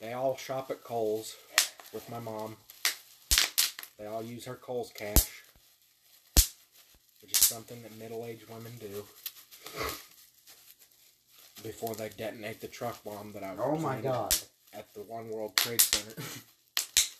They 0.00 0.12
all 0.12 0.36
shop 0.36 0.70
at 0.70 0.82
Kohl's 0.82 1.36
with 1.92 2.08
my 2.10 2.18
mom. 2.20 2.56
They 3.98 4.06
all 4.06 4.22
use 4.22 4.46
her 4.46 4.54
Kohl's 4.54 4.90
cash, 4.94 5.42
which 7.20 7.32
is 7.32 7.38
something 7.38 7.82
that 7.82 7.98
middle-aged 7.98 8.48
women 8.48 8.72
do 8.80 9.04
before 11.62 11.94
they 11.94 12.08
detonate 12.16 12.60
the 12.60 12.66
truck 12.68 13.04
bomb 13.04 13.32
that 13.34 13.42
I 13.44 13.54
Oh 13.58 13.76
my 13.76 14.00
god. 14.00 14.34
at 14.72 14.92
the 14.94 15.00
One 15.00 15.28
World 15.28 15.56
Trade 15.56 15.80
Center. 15.80 16.14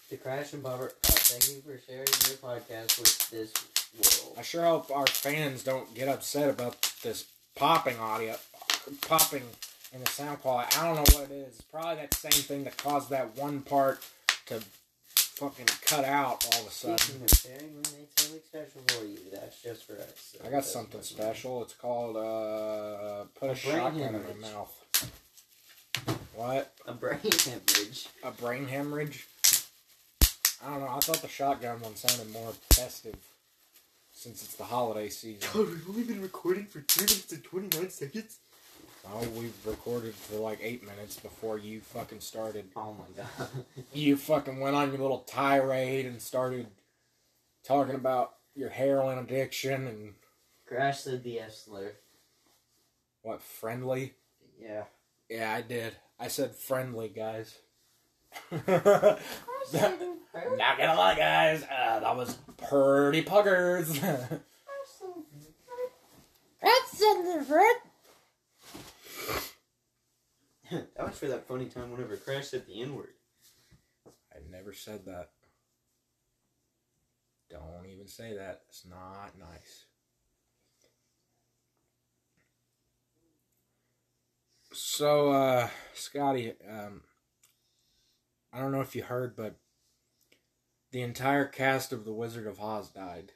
The 0.08 0.16
Crash 0.16 0.54
and 0.54 0.60
Bubber, 0.64 0.86
uh, 0.86 1.08
thank 1.12 1.48
you 1.54 1.62
for 1.62 1.78
sharing 1.86 2.00
your 2.26 2.36
podcast 2.42 2.98
with 2.98 3.30
this 3.30 3.52
world. 4.24 4.34
I 4.36 4.42
sure 4.42 4.64
hope 4.64 4.90
our 4.90 5.06
fans 5.06 5.62
don't 5.62 5.94
get 5.94 6.08
upset 6.08 6.50
about 6.50 6.82
this 7.04 7.26
popping 7.54 7.96
audio, 8.00 8.34
popping 9.02 9.44
in 9.92 10.00
the 10.00 10.06
sound 10.10 10.40
quality. 10.40 10.76
I 10.78 10.84
don't 10.86 10.96
know 10.96 11.18
what 11.18 11.30
it 11.30 11.34
is. 11.34 11.48
It's 11.54 11.60
probably 11.62 11.96
that 11.96 12.14
same 12.14 12.30
thing 12.32 12.64
that 12.64 12.76
caused 12.76 13.10
that 13.10 13.36
one 13.36 13.60
part 13.62 14.04
to 14.46 14.60
fucking 15.14 15.66
cut 15.84 16.04
out 16.04 16.46
all 16.54 16.62
of 16.62 16.68
a 16.68 16.70
sudden. 16.70 17.22
Of 17.24 17.30
sharing, 17.30 17.70
we 17.74 17.76
made 17.96 18.08
something 18.16 18.40
special 18.46 18.82
for 18.86 19.04
you. 19.04 19.18
That's 19.32 19.60
just 19.62 19.84
for 19.86 19.94
us. 19.94 20.34
so 20.38 20.46
I 20.46 20.50
got 20.50 20.64
something 20.64 20.98
much 20.98 21.06
special. 21.08 21.62
It's 21.62 21.74
called 21.74 22.16
uh, 22.16 23.24
put 23.38 23.48
a, 23.48 23.52
A 23.52 23.54
brain 23.54 23.56
shotgun 23.56 23.96
in 24.00 24.02
hemorrhage. 24.14 24.36
my 24.40 24.48
mouth. 24.48 24.76
What? 26.34 26.72
A 26.86 26.92
brain 26.92 27.18
hemorrhage. 27.22 28.08
A 28.22 28.30
brain 28.30 28.66
hemorrhage? 28.66 29.26
I 30.64 30.70
don't 30.70 30.80
know. 30.80 30.88
I 30.88 31.00
thought 31.00 31.22
the 31.22 31.28
shotgun 31.28 31.80
one 31.80 31.96
sounded 31.96 32.30
more 32.32 32.52
festive 32.72 33.16
since 34.12 34.42
it's 34.42 34.54
the 34.56 34.64
holiday 34.64 35.08
season. 35.08 35.48
God, 35.52 35.68
we've 35.68 35.88
only 35.88 36.02
been 36.02 36.20
recording 36.20 36.66
for 36.66 36.80
3 36.80 37.04
minutes 37.06 37.32
and 37.32 37.42
29 37.42 37.90
seconds? 37.90 38.38
Oh, 39.08 39.26
we've 39.36 39.54
recorded 39.66 40.14
for 40.14 40.36
like 40.36 40.58
eight 40.62 40.84
minutes 40.86 41.16
before 41.18 41.58
you 41.58 41.80
fucking 41.80 42.20
started. 42.20 42.66
Oh 42.76 42.94
my 42.98 43.22
god. 43.22 43.48
You 43.92 44.16
fucking 44.16 44.60
went 44.60 44.76
on 44.76 44.90
your 44.90 45.00
little 45.00 45.20
tirade 45.20 46.06
and 46.06 46.20
started 46.20 46.66
talking 47.64 47.94
about 47.94 48.34
your 48.54 48.68
heroin 48.68 49.18
addiction 49.18 49.86
and 49.86 50.14
Crash 50.66 51.00
said 51.00 51.24
the 51.24 51.40
F 51.40 51.52
slur. 51.52 51.92
what 53.22 53.42
friendly. 53.42 54.14
Yeah. 54.60 54.84
Yeah, 55.28 55.52
I 55.52 55.62
did. 55.62 55.96
I 56.18 56.28
said 56.28 56.54
friendly, 56.54 57.08
guys. 57.08 57.58
Not 58.66 59.18
gonna 59.72 60.94
lie, 60.94 61.16
guys. 61.16 61.64
Uh, 61.64 62.00
that 62.00 62.16
was 62.16 62.36
pretty 62.68 63.22
puggers. 63.22 63.98
that 70.96 71.06
was 71.06 71.18
for 71.18 71.28
that 71.28 71.48
funny 71.48 71.66
time 71.66 71.90
whenever 71.90 72.16
Crash 72.16 72.48
said 72.48 72.66
the 72.66 72.80
N 72.80 72.94
word. 72.94 73.14
I 74.32 74.38
never 74.50 74.72
said 74.72 75.04
that. 75.06 75.30
Don't 77.50 77.86
even 77.90 78.06
say 78.06 78.36
that. 78.36 78.62
It's 78.68 78.86
not 78.88 79.32
nice. 79.38 79.86
So, 84.72 85.32
uh, 85.32 85.68
Scotty, 85.94 86.52
um, 86.68 87.02
I 88.52 88.60
don't 88.60 88.70
know 88.70 88.80
if 88.80 88.94
you 88.94 89.02
heard, 89.02 89.34
but 89.34 89.56
the 90.92 91.02
entire 91.02 91.44
cast 91.44 91.92
of 91.92 92.04
The 92.04 92.12
Wizard 92.12 92.46
of 92.46 92.60
Oz 92.60 92.90
died. 92.90 93.32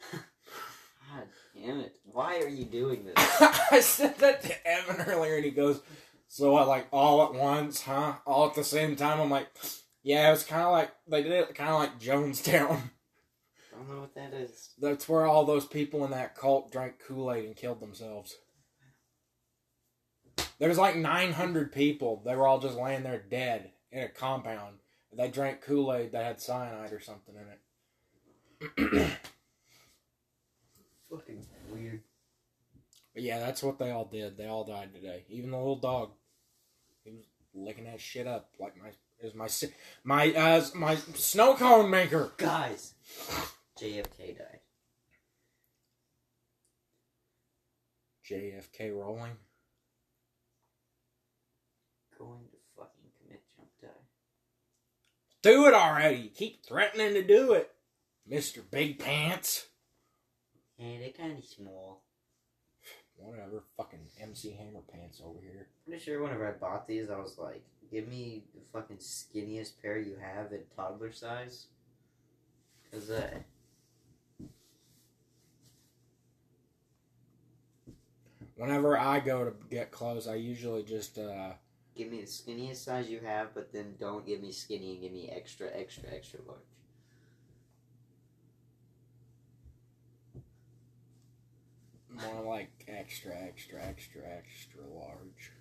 God 0.12 1.28
damn 1.54 1.80
it. 1.80 1.96
Why 2.04 2.40
are 2.40 2.48
you 2.48 2.64
doing 2.64 3.04
this? 3.04 3.14
I 3.70 3.80
said 3.80 4.18
that 4.18 4.42
to 4.42 4.66
Evan 4.66 5.02
earlier, 5.06 5.36
and 5.36 5.44
he 5.44 5.52
goes, 5.52 5.80
"So 6.32 6.52
what? 6.52 6.68
Like 6.68 6.86
all 6.92 7.24
at 7.24 7.34
once, 7.34 7.82
huh? 7.82 8.14
All 8.24 8.46
at 8.46 8.54
the 8.54 8.62
same 8.64 8.94
time?" 8.94 9.20
I'm 9.20 9.30
like, 9.30 9.48
"Yeah, 10.04 10.28
it 10.28 10.30
was 10.30 10.44
kind 10.44 10.62
of 10.62 10.70
like 10.70 10.92
they 11.08 11.22
did 11.24 11.32
it, 11.32 11.54
kind 11.56 11.70
of 11.70 11.80
like 11.80 12.00
Jonestown. 12.00 12.80
I 13.72 13.76
don't 13.76 13.90
know 13.90 14.00
what 14.00 14.14
that 14.14 14.32
is. 14.32 14.74
That's 14.80 15.08
where 15.08 15.26
all 15.26 15.44
those 15.44 15.66
people 15.66 16.04
in 16.04 16.12
that 16.12 16.36
cult 16.36 16.70
drank 16.70 17.00
Kool 17.06 17.32
Aid 17.32 17.46
and 17.46 17.56
killed 17.56 17.80
themselves. 17.80 18.36
There 20.58 20.68
was 20.68 20.78
like 20.78 20.96
900 20.96 21.72
people. 21.72 22.22
They 22.24 22.36
were 22.36 22.46
all 22.46 22.60
just 22.60 22.76
laying 22.76 23.02
there 23.02 23.24
dead 23.30 23.72
in 23.90 24.02
a 24.02 24.08
compound. 24.08 24.76
They 25.12 25.28
drank 25.28 25.62
Kool 25.62 25.92
Aid 25.92 26.12
that 26.12 26.24
had 26.24 26.40
cyanide 26.40 26.92
or 26.92 27.00
something 27.00 27.34
in 27.34 27.46
it. 27.48 29.10
Fucking 31.10 31.46
weird. 31.72 32.02
But 33.14 33.22
yeah, 33.22 33.40
that's 33.40 33.62
what 33.62 33.78
they 33.78 33.90
all 33.90 34.04
did. 34.04 34.36
They 34.36 34.46
all 34.46 34.64
died 34.64 34.94
today. 34.94 35.24
Even 35.28 35.50
the 35.50 35.56
little 35.56 35.80
dog. 35.80 36.10
He 37.04 37.12
was 37.12 37.24
licking 37.54 37.84
that 37.84 38.00
shit 38.00 38.26
up 38.26 38.50
like 38.58 38.76
my 38.76 38.90
is 39.22 39.34
my 39.34 39.48
my 40.04 40.32
uh 40.32 40.64
my 40.74 40.96
snow 41.14 41.54
cone 41.54 41.90
maker. 41.90 42.32
Guys, 42.36 42.94
JFK 43.80 44.38
died. 44.38 44.60
JFK 48.30 48.94
rolling. 48.96 49.36
Going 52.18 52.44
to 52.50 52.56
fucking 52.76 53.10
commit 53.20 53.42
jump 53.56 53.68
die. 53.80 53.88
Do 55.42 55.66
it 55.66 55.74
already. 55.74 56.18
You 56.18 56.30
Keep 56.30 56.64
threatening 56.64 57.14
to 57.14 57.22
do 57.26 57.54
it, 57.54 57.70
Mister 58.26 58.60
Big 58.62 58.98
Pants. 58.98 59.66
Yeah, 60.78 60.98
they're 61.00 61.10
kind 61.10 61.38
of 61.38 61.44
small. 61.44 62.04
Whatever, 63.22 63.62
fucking 63.76 64.00
MC 64.20 64.52
Hammer 64.52 64.80
Pants 64.92 65.22
over 65.24 65.38
here. 65.40 65.68
Pretty 65.86 66.02
sure 66.02 66.22
whenever 66.22 66.48
I 66.48 66.52
bought 66.52 66.86
these, 66.86 67.10
I 67.10 67.18
was 67.18 67.38
like, 67.38 67.62
give 67.90 68.08
me 68.08 68.44
the 68.54 68.60
fucking 68.72 68.96
skinniest 68.96 69.80
pair 69.82 69.98
you 69.98 70.16
have 70.20 70.52
in 70.52 70.60
toddler 70.74 71.12
size. 71.12 71.66
Cause 72.90 73.10
uh, 73.10 73.28
Whenever 78.60 78.98
I 78.98 79.20
go 79.20 79.44
to 79.44 79.52
get 79.70 79.90
clothes, 79.90 80.28
I 80.28 80.34
usually 80.34 80.82
just 80.82 81.18
uh 81.18 81.52
Give 81.96 82.10
me 82.10 82.20
the 82.20 82.26
skinniest 82.26 82.84
size 82.84 83.08
you 83.08 83.20
have, 83.20 83.54
but 83.54 83.72
then 83.72 83.94
don't 83.98 84.26
give 84.26 84.42
me 84.42 84.52
skinny 84.52 84.92
and 84.92 85.00
give 85.00 85.12
me 85.12 85.30
extra, 85.34 85.68
extra, 85.74 86.04
extra 86.14 86.40
large. 86.46 86.60
More 92.26 92.44
like 92.44 92.70
extra, 92.88 93.34
extra, 93.34 93.82
extra, 93.82 94.22
extra 94.22 94.80
large. 94.94 95.52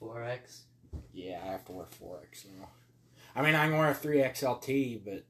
4X? 0.00 0.62
Yeah, 1.12 1.40
I 1.44 1.48
have 1.52 1.64
to 1.66 1.72
wear 1.72 1.86
4X 1.86 2.46
now. 2.58 2.68
I 3.34 3.42
mean, 3.42 3.54
I 3.54 3.68
can 3.68 3.78
wear 3.78 3.90
a 3.90 3.94
3XLT, 3.94 5.04
but 5.04 5.24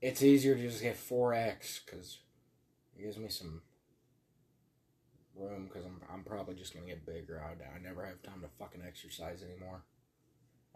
it's 0.00 0.22
easier 0.22 0.54
to 0.54 0.62
just 0.62 0.82
get 0.82 0.96
4X 0.96 1.80
because 1.84 2.18
it 2.96 3.02
gives 3.02 3.18
me 3.18 3.28
some 3.28 3.62
room 5.36 5.68
because 5.68 5.84
I'm, 5.84 6.00
I'm 6.12 6.24
probably 6.24 6.54
just 6.54 6.74
going 6.74 6.86
to 6.86 6.92
get 6.92 7.06
bigger. 7.06 7.42
I, 7.42 7.52
I 7.76 7.82
never 7.82 8.04
have 8.04 8.22
time 8.22 8.42
to 8.42 8.48
fucking 8.58 8.82
exercise 8.86 9.42
anymore. 9.42 9.82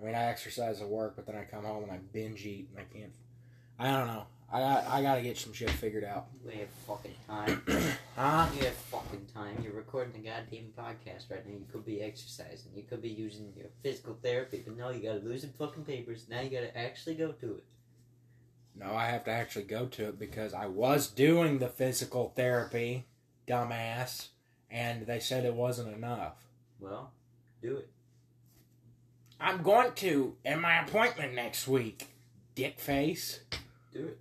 I 0.00 0.04
mean, 0.04 0.14
I 0.14 0.24
exercise 0.24 0.80
at 0.80 0.88
work, 0.88 1.14
but 1.16 1.26
then 1.26 1.36
I 1.36 1.44
come 1.44 1.64
home 1.64 1.84
and 1.84 1.92
I 1.92 1.98
binge 2.12 2.44
eat 2.44 2.68
and 2.70 2.80
I 2.80 2.92
can't. 2.92 3.12
I 3.78 3.90
don't 3.90 4.08
know. 4.08 4.26
I 4.52 4.60
got 4.60 4.86
I 4.86 5.02
got 5.02 5.14
to 5.16 5.22
get 5.22 5.36
some 5.36 5.52
shit 5.52 5.70
figured 5.70 6.04
out. 6.04 6.26
We 6.44 6.54
have 6.54 6.68
fucking 6.86 7.14
time. 7.28 7.62
Huh? 8.16 8.46
You 8.56 8.66
have 8.66 8.74
fucking 8.74 9.26
time. 9.34 9.56
You're 9.60 9.72
recording 9.72 10.14
a 10.14 10.24
goddamn 10.24 10.66
podcast 10.78 11.28
right 11.28 11.44
now. 11.44 11.52
You 11.52 11.66
could 11.72 11.84
be 11.84 12.00
exercising. 12.00 12.70
You 12.76 12.84
could 12.84 13.02
be 13.02 13.08
using 13.08 13.52
your 13.56 13.66
physical 13.82 14.16
therapy, 14.22 14.62
but 14.64 14.76
no, 14.76 14.90
you 14.90 15.02
gotta 15.02 15.18
lose 15.18 15.40
some 15.40 15.50
fucking 15.58 15.84
papers. 15.84 16.26
Now 16.30 16.40
you 16.40 16.48
gotta 16.50 16.78
actually 16.78 17.16
go 17.16 17.32
to 17.32 17.54
it. 17.56 17.64
No, 18.76 18.94
I 18.94 19.06
have 19.06 19.24
to 19.24 19.32
actually 19.32 19.64
go 19.64 19.86
to 19.86 20.10
it 20.10 20.18
because 20.20 20.54
I 20.54 20.66
was 20.66 21.08
doing 21.08 21.58
the 21.58 21.68
physical 21.68 22.32
therapy, 22.36 23.04
dumbass, 23.48 24.28
and 24.70 25.06
they 25.06 25.18
said 25.18 25.44
it 25.44 25.54
wasn't 25.54 25.96
enough. 25.96 26.36
Well, 26.78 27.10
do 27.62 27.76
it. 27.78 27.88
I'm 29.40 29.62
going 29.62 29.92
to 29.96 30.36
at 30.44 30.60
my 30.60 30.82
appointment 30.82 31.34
next 31.34 31.68
week, 31.68 32.08
dick 32.54 32.78
face. 32.80 33.40
Do 33.92 34.06
it. 34.06 34.18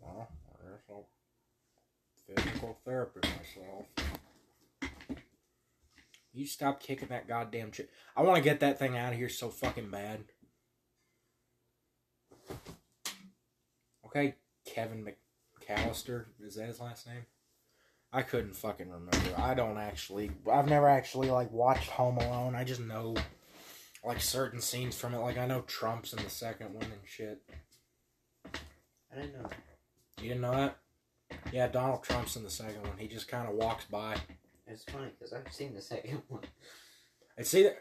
Well, 0.00 0.28
there's 0.64 0.80
no 0.88 1.06
physical 2.36 2.78
therapy 2.84 3.20
myself. 3.22 3.86
You 6.32 6.46
stop 6.46 6.80
kicking 6.80 7.08
that 7.08 7.26
goddamn 7.26 7.72
shit. 7.72 7.90
I 8.14 8.22
want 8.22 8.36
to 8.36 8.42
get 8.42 8.60
that 8.60 8.78
thing 8.78 8.96
out 8.96 9.12
of 9.12 9.18
here 9.18 9.30
so 9.30 9.48
fucking 9.48 9.90
bad. 9.90 10.24
Okay, 14.04 14.34
Kevin 14.66 15.06
McAllister. 15.66 16.26
Is 16.40 16.56
that 16.56 16.66
his 16.66 16.80
last 16.80 17.06
name? 17.06 17.24
I 18.12 18.22
couldn't 18.22 18.54
fucking 18.54 18.90
remember. 18.90 19.34
I 19.36 19.54
don't 19.54 19.78
actually. 19.78 20.30
I've 20.50 20.68
never 20.68 20.88
actually 20.88 21.30
like 21.30 21.50
watched 21.52 21.90
Home 21.90 22.18
Alone. 22.18 22.54
I 22.54 22.64
just 22.64 22.80
know 22.80 23.14
like 24.04 24.20
certain 24.20 24.60
scenes 24.60 24.96
from 24.96 25.14
it. 25.14 25.18
Like 25.18 25.38
I 25.38 25.46
know 25.46 25.62
Trump's 25.62 26.12
in 26.12 26.22
the 26.22 26.30
second 26.30 26.74
one 26.74 26.84
and 26.84 27.00
shit. 27.04 27.42
I 28.44 29.20
didn't 29.20 29.34
know. 29.34 29.48
You 30.20 30.28
didn't 30.28 30.42
know 30.42 30.52
that? 30.52 30.78
Yeah, 31.52 31.68
Donald 31.68 32.02
Trump's 32.02 32.36
in 32.36 32.42
the 32.42 32.50
second 32.50 32.82
one. 32.82 32.96
He 32.98 33.06
just 33.08 33.28
kind 33.28 33.48
of 33.48 33.54
walks 33.54 33.84
by. 33.84 34.16
It's 34.66 34.84
funny 34.84 35.08
because 35.18 35.32
I've 35.32 35.52
seen 35.52 35.74
the 35.74 35.80
second 35.80 36.22
one. 36.28 36.42
It's 37.36 37.54
either, 37.54 37.76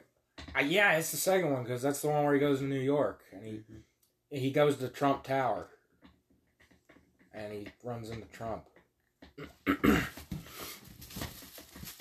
uh, 0.58 0.62
yeah, 0.62 0.94
it's 0.98 1.12
the 1.12 1.18
second 1.18 1.52
one 1.52 1.64
because 1.64 1.82
that's 1.82 2.02
the 2.02 2.10
one 2.10 2.24
where 2.26 2.34
he 2.34 2.40
goes 2.40 2.60
to 2.60 2.66
New 2.66 2.80
York 2.80 3.24
and 3.32 3.44
he 3.44 3.60
he 4.38 4.52
goes 4.52 4.78
to 4.78 4.88
Trump 4.90 5.24
Tower 5.24 5.68
and 7.34 7.54
he 7.54 7.68
runs 7.84 8.10
into 8.10 8.28
Trump 8.28 8.66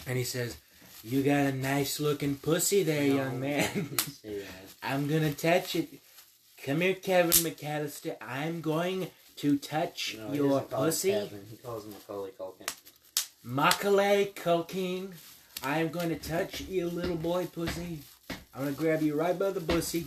and 0.06 0.18
he 0.18 0.24
says, 0.24 0.56
"You 1.02 1.22
got 1.22 1.46
a 1.46 1.52
nice 1.52 2.00
looking 2.00 2.36
pussy 2.36 2.82
there, 2.82 3.08
No, 3.08 3.14
young 3.16 3.40
man. 3.40 3.68
that. 4.24 4.44
I'm 4.82 5.06
gonna 5.08 5.32
touch 5.32 5.76
it. 5.76 5.88
Come 6.64 6.80
here, 6.80 6.94
Kevin 6.94 7.30
McAllister. 7.30 8.16
I'm 8.20 8.60
going 8.60 9.10
to 9.36 9.58
touch 9.58 10.16
No, 10.18 10.32
your 10.32 10.60
pussy." 10.62 11.10
Kevin. 11.10 11.46
He 11.50 11.56
calls 11.56 11.84
him 11.84 11.92
Macaulay 11.92 12.30
Culkin. 12.38 12.68
Macaulay 13.42 14.32
Culkin, 14.34 15.12
I'm 15.62 15.88
going 15.88 16.08
to 16.08 16.16
touch 16.16 16.62
your 16.62 16.86
little 16.86 17.16
boy 17.16 17.46
pussy. 17.46 18.00
I'm 18.54 18.62
going 18.62 18.74
to 18.74 18.80
grab 18.80 19.02
you 19.02 19.14
right 19.14 19.38
by 19.38 19.50
the 19.50 19.60
pussy. 19.60 20.06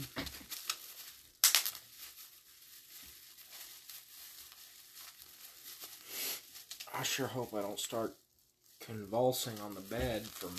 I 6.97 7.03
sure 7.03 7.27
hope 7.27 7.53
I 7.53 7.61
don't 7.61 7.79
start 7.79 8.15
convulsing 8.79 9.59
on 9.59 9.75
the 9.75 9.81
bed 9.81 10.23
from. 10.25 10.55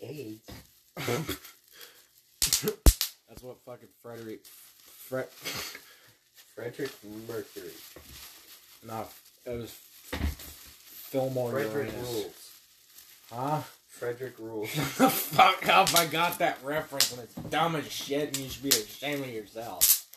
AIDS. 0.00 0.46
That's 3.28 3.42
what 3.42 3.58
fucking 3.64 3.88
Frederick. 4.00 4.44
Fred. 4.44 5.26
Frederick 6.58 6.90
Mercury. 7.28 7.70
no, 8.84 9.06
it 9.46 9.58
was 9.58 9.70
Fillmore 9.70 11.52
Frederick 11.52 11.92
Uranus. 11.92 12.12
rules. 12.12 12.50
Huh? 13.32 13.60
Frederick 13.86 14.34
rules. 14.40 14.68
Shut 14.68 14.84
the 14.98 15.08
fuck 15.08 15.68
up! 15.68 15.96
I 15.96 16.06
got 16.06 16.40
that 16.40 16.58
reference 16.64 17.12
and 17.12 17.22
it's 17.22 17.34
dumb 17.48 17.76
as 17.76 17.86
shit, 17.86 18.30
and 18.30 18.38
you 18.38 18.50
should 18.50 18.64
be 18.64 18.70
ashamed 18.70 19.22
of 19.22 19.30
yourself. 19.30 20.08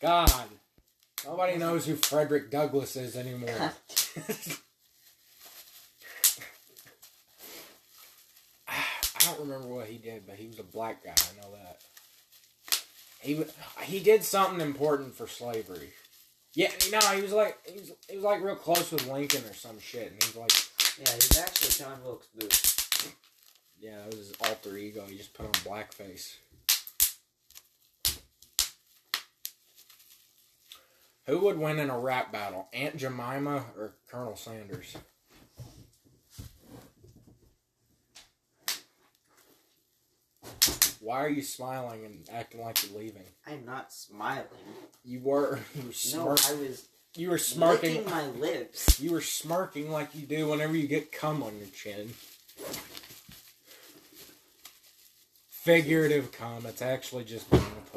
God, 0.00 0.32
nobody 1.26 1.58
knows 1.58 1.84
who 1.84 1.96
Frederick 1.96 2.50
Douglass 2.50 2.96
is 2.96 3.14
anymore. 3.14 3.50
I 8.68 8.74
don't 9.20 9.40
remember 9.40 9.68
what 9.68 9.88
he 9.88 9.98
did, 9.98 10.26
but 10.26 10.36
he 10.36 10.46
was 10.46 10.58
a 10.58 10.62
black 10.62 11.04
guy. 11.04 11.10
I 11.10 11.42
know 11.42 11.52
that. 11.52 11.76
He 13.26 13.44
he 13.82 13.98
did 13.98 14.22
something 14.22 14.60
important 14.60 15.16
for 15.16 15.26
slavery. 15.26 15.90
Yeah, 16.54 16.70
no, 16.92 17.00
he 17.08 17.22
was 17.22 17.32
like 17.32 17.58
he 17.66 17.80
was, 17.80 17.92
he 18.08 18.16
was 18.16 18.24
like 18.24 18.40
real 18.40 18.54
close 18.54 18.92
with 18.92 19.08
Lincoln 19.08 19.42
or 19.44 19.52
some 19.52 19.80
shit, 19.80 20.12
and 20.12 20.22
he's 20.22 20.36
like, 20.36 20.52
yeah, 20.98 21.12
he's 21.12 21.36
actually 21.36 21.84
John 21.84 21.98
Wilkes 22.04 22.28
Booth. 22.34 23.16
yeah, 23.80 23.96
that 23.98 24.06
was 24.06 24.28
his 24.28 24.32
alter 24.40 24.76
ego. 24.76 25.04
He 25.08 25.16
just 25.16 25.34
put 25.34 25.46
on 25.46 25.52
blackface. 25.52 26.36
Who 31.26 31.40
would 31.40 31.58
win 31.58 31.80
in 31.80 31.90
a 31.90 31.98
rap 31.98 32.30
battle, 32.30 32.68
Aunt 32.72 32.96
Jemima 32.96 33.64
or 33.76 33.96
Colonel 34.08 34.36
Sanders? 34.36 34.96
Why 41.06 41.24
are 41.24 41.28
you 41.30 41.42
smiling 41.42 42.04
and 42.04 42.28
acting 42.32 42.60
like 42.62 42.82
you're 42.82 42.98
leaving? 42.98 43.22
I'm 43.46 43.64
not 43.64 43.92
smiling. 43.92 44.42
You 45.04 45.20
were 45.20 45.60
you 45.76 45.84
were 45.84 46.16
No, 46.16 46.30
I 46.30 46.54
was 46.54 46.88
you 47.14 47.30
were 47.30 47.38
smirking 47.38 48.04
my 48.06 48.26
lips. 48.26 48.98
you 48.98 49.12
were 49.12 49.20
smirking 49.20 49.88
like 49.92 50.16
you 50.16 50.26
do 50.26 50.48
whenever 50.48 50.74
you 50.74 50.88
get 50.88 51.12
cum 51.12 51.44
on 51.44 51.58
your 51.58 51.68
chin. 51.68 52.12
Figurative 55.48 56.32
cum. 56.32 56.66
It's 56.66 56.82
actually 56.82 57.22
just 57.22 57.48
banana 57.50 57.68
pudding. 57.92 57.95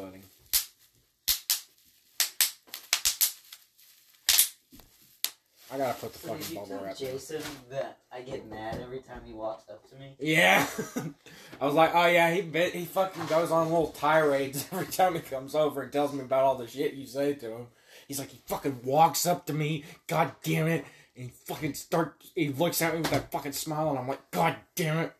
I 5.72 5.78
gotta 5.78 5.98
put 5.98 6.12
the 6.12 6.18
So 6.18 6.34
did 6.34 6.44
fucking 6.44 6.54
you 6.54 6.60
bubble 6.60 6.76
tell 6.76 6.84
wrap. 6.86 6.96
Jason 6.96 7.42
that 7.70 7.98
I 8.12 8.22
get 8.22 8.48
mad 8.50 8.80
every 8.82 8.98
time 8.98 9.20
he 9.24 9.32
walks 9.32 9.68
up 9.70 9.88
to 9.90 9.96
me? 9.96 10.16
Yeah, 10.18 10.66
I 11.60 11.66
was 11.66 11.74
like, 11.74 11.94
oh 11.94 12.06
yeah, 12.06 12.32
he 12.32 12.40
bit, 12.42 12.74
he 12.74 12.84
fucking 12.84 13.26
goes 13.26 13.50
on 13.50 13.68
little 13.68 13.88
tirades 13.92 14.66
every 14.72 14.86
time 14.86 15.14
he 15.14 15.20
comes 15.20 15.54
over 15.54 15.82
and 15.82 15.92
tells 15.92 16.12
me 16.12 16.20
about 16.20 16.42
all 16.44 16.56
the 16.56 16.66
shit 16.66 16.94
you 16.94 17.06
say 17.06 17.34
to 17.34 17.50
him. 17.52 17.66
He's 18.08 18.18
like, 18.18 18.30
he 18.30 18.40
fucking 18.46 18.80
walks 18.82 19.26
up 19.26 19.46
to 19.46 19.52
me, 19.52 19.84
god 20.08 20.32
damn 20.42 20.66
it, 20.66 20.84
and 21.14 21.26
he 21.26 21.30
fucking 21.46 21.74
start. 21.74 22.24
He 22.34 22.48
looks 22.48 22.82
at 22.82 22.94
me 22.94 23.00
with 23.00 23.10
that 23.10 23.30
fucking 23.30 23.52
smile, 23.52 23.90
and 23.90 23.98
I'm 23.98 24.08
like, 24.08 24.30
god 24.32 24.56
damn 24.74 24.98
it. 24.98 25.12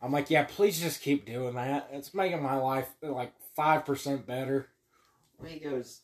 I'm 0.00 0.10
like, 0.10 0.30
yeah, 0.30 0.42
please 0.42 0.80
just 0.80 1.00
keep 1.00 1.26
doing 1.26 1.54
that. 1.54 1.88
It's 1.92 2.12
making 2.12 2.42
my 2.42 2.56
life 2.56 2.88
like 3.02 3.32
five 3.54 3.86
percent 3.86 4.26
better. 4.26 4.66
He 5.46 5.60
goes, 5.60 6.00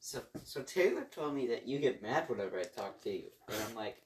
so 0.00 0.22
so 0.44 0.62
Taylor 0.62 1.06
told 1.10 1.34
me 1.34 1.46
that 1.48 1.68
you 1.68 1.78
get 1.78 2.02
mad 2.02 2.28
whenever 2.28 2.58
I 2.58 2.62
talk 2.62 3.00
to 3.02 3.10
you, 3.10 3.24
and 3.48 3.56
I'm 3.68 3.74
like, 3.76 3.96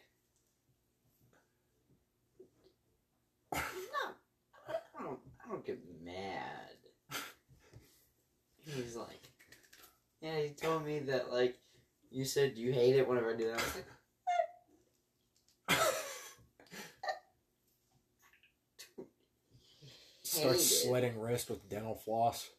no, 3.52 3.60
I 4.98 5.02
don't, 5.02 5.20
I 5.44 5.48
don't 5.48 5.64
get 5.64 5.78
mad. 6.04 6.76
He's 8.66 8.96
like, 8.96 9.28
yeah, 10.20 10.40
he 10.40 10.48
told 10.48 10.84
me 10.84 10.98
that 11.00 11.32
like, 11.32 11.58
you 12.10 12.24
said 12.24 12.56
you 12.56 12.72
hate 12.72 12.96
it 12.96 13.08
whenever 13.08 13.32
I 13.32 13.36
do 13.36 13.46
that. 13.46 13.60
I 13.60 13.62
was 13.62 13.74
like, 13.76 13.86
Start 20.22 20.58
slitting 20.58 21.20
wrist 21.20 21.50
with 21.50 21.68
dental 21.68 21.94
floss. 21.94 22.50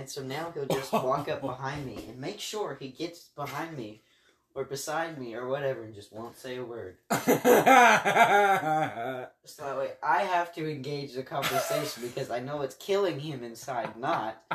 And 0.00 0.08
so 0.08 0.22
now 0.22 0.50
he'll 0.54 0.66
just 0.78 0.92
walk 0.92 1.28
up 1.28 1.42
behind 1.42 1.84
me 1.84 2.06
and 2.08 2.18
make 2.18 2.40
sure 2.40 2.76
he 2.80 2.88
gets 2.88 3.28
behind 3.36 3.76
me 3.76 4.00
or 4.54 4.64
beside 4.64 5.18
me 5.18 5.34
or 5.34 5.46
whatever 5.46 5.84
and 5.84 5.94
just 5.94 6.12
won't 6.12 6.36
say 6.36 6.56
a 6.56 6.64
word. 6.64 6.96
So 9.44 9.64
that 9.64 9.76
way 9.78 9.90
I 10.02 10.22
have 10.22 10.54
to 10.54 10.70
engage 10.70 11.14
the 11.14 11.22
conversation 11.22 12.02
because 12.02 12.30
I 12.30 12.40
know 12.40 12.62
it's 12.62 12.76
killing 12.76 13.20
him 13.20 13.44
inside, 13.44 13.96
not. 13.96 14.42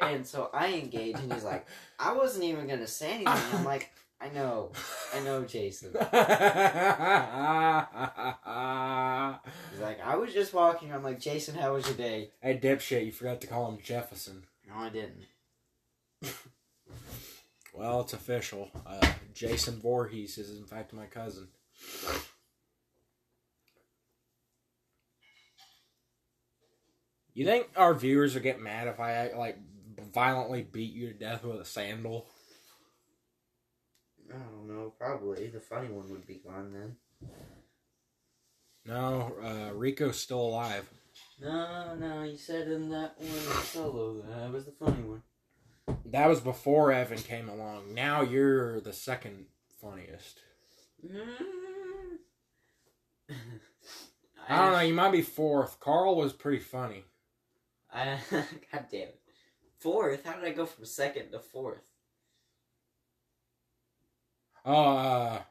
And 0.00 0.26
so 0.26 0.50
I 0.52 0.74
engage 0.74 1.16
and 1.18 1.32
he's 1.32 1.44
like, 1.44 1.66
I 1.98 2.12
wasn't 2.12 2.44
even 2.44 2.66
gonna 2.66 2.86
say 2.86 3.12
anything. 3.12 3.28
I'm 3.54 3.64
like, 3.64 3.92
I 4.22 4.28
know, 4.28 4.70
I 5.12 5.20
know, 5.20 5.42
Jason. 5.42 5.90
He's 5.92 6.00
like, 9.80 10.00
I 10.04 10.14
was 10.16 10.32
just 10.32 10.54
walking. 10.54 10.92
I'm 10.92 11.02
like, 11.02 11.18
Jason, 11.18 11.56
how 11.56 11.74
was 11.74 11.86
your 11.86 11.96
day? 11.96 12.30
hey, 12.40 12.56
dipshit, 12.56 13.04
you 13.04 13.10
forgot 13.10 13.40
to 13.40 13.48
call 13.48 13.68
him 13.68 13.78
Jefferson. 13.82 14.44
No, 14.68 14.76
I 14.76 14.90
didn't. 14.90 15.26
Well, 17.74 18.02
it's 18.02 18.12
official. 18.12 18.70
Uh, 18.86 19.12
Jason 19.34 19.80
Voorhees 19.80 20.36
is, 20.38 20.56
in 20.56 20.66
fact, 20.66 20.92
my 20.92 21.06
cousin. 21.06 21.48
You 27.34 27.46
think 27.46 27.68
our 27.76 27.94
viewers 27.94 28.34
would 28.34 28.42
get 28.42 28.60
mad 28.60 28.88
if 28.88 29.00
I 29.00 29.32
like 29.32 29.58
violently 30.12 30.62
beat 30.62 30.92
you 30.92 31.08
to 31.08 31.14
death 31.14 31.44
with 31.44 31.60
a 31.60 31.64
sandal? 31.64 32.26
I 34.32 34.38
don't 34.38 34.68
know. 34.68 34.92
Probably 34.98 35.48
the 35.48 35.60
funny 35.60 35.88
one 35.88 36.10
would 36.10 36.26
be 36.26 36.40
gone 36.44 36.72
then. 36.72 36.96
No, 38.84 39.34
uh, 39.42 39.72
Rico's 39.74 40.18
still 40.18 40.40
alive. 40.40 40.88
No, 41.40 41.94
no, 41.94 42.22
you 42.22 42.36
said 42.36 42.68
in 42.68 42.90
that 42.90 43.14
one 43.18 43.64
solo 43.64 44.22
that 44.22 44.52
was 44.52 44.64
the 44.64 44.72
funny 44.72 45.02
one. 45.02 45.22
That 46.06 46.28
was 46.28 46.40
before 46.40 46.92
Evan 46.92 47.18
came 47.18 47.48
along. 47.48 47.94
Now 47.94 48.22
you're 48.22 48.80
the 48.80 48.92
second 48.92 49.46
funniest. 49.80 50.40
I 54.48 54.56
don't 54.56 54.72
know. 54.72 54.80
You 54.80 54.94
might 54.94 55.12
be 55.12 55.22
fourth. 55.22 55.80
Carl 55.80 56.16
was 56.16 56.32
pretty 56.32 56.58
funny. 56.58 57.04
I, 57.92 58.18
God 58.30 58.86
damn 58.90 59.08
it. 59.08 59.20
Fourth? 59.78 60.24
How 60.24 60.34
did 60.34 60.44
I 60.44 60.52
go 60.52 60.66
from 60.66 60.84
second 60.84 61.30
to 61.32 61.40
fourth? 61.40 61.82
Oh, 64.64 64.96
uh, 64.96 65.42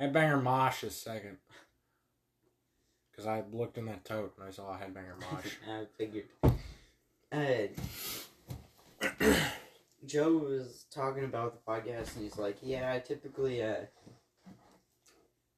Headbanger 0.00 0.42
Mosh 0.42 0.84
is 0.84 0.94
second. 0.94 1.38
Because 3.10 3.26
I 3.26 3.42
looked 3.52 3.78
in 3.78 3.86
that 3.86 4.04
tote 4.04 4.34
and 4.38 4.48
I 4.48 4.52
saw 4.52 4.76
Headbanger 4.78 5.18
Mosh. 5.32 5.56
I 5.68 5.86
figured. 5.96 6.26
Uh, 7.32 7.68
Joe 10.06 10.36
was 10.38 10.86
talking 10.94 11.24
about 11.24 11.54
the 11.54 11.70
podcast 11.70 12.14
and 12.14 12.22
he's 12.22 12.38
like, 12.38 12.58
"Yeah, 12.62 12.92
I 12.92 13.00
typically 13.00 13.62
uh, 13.62 13.86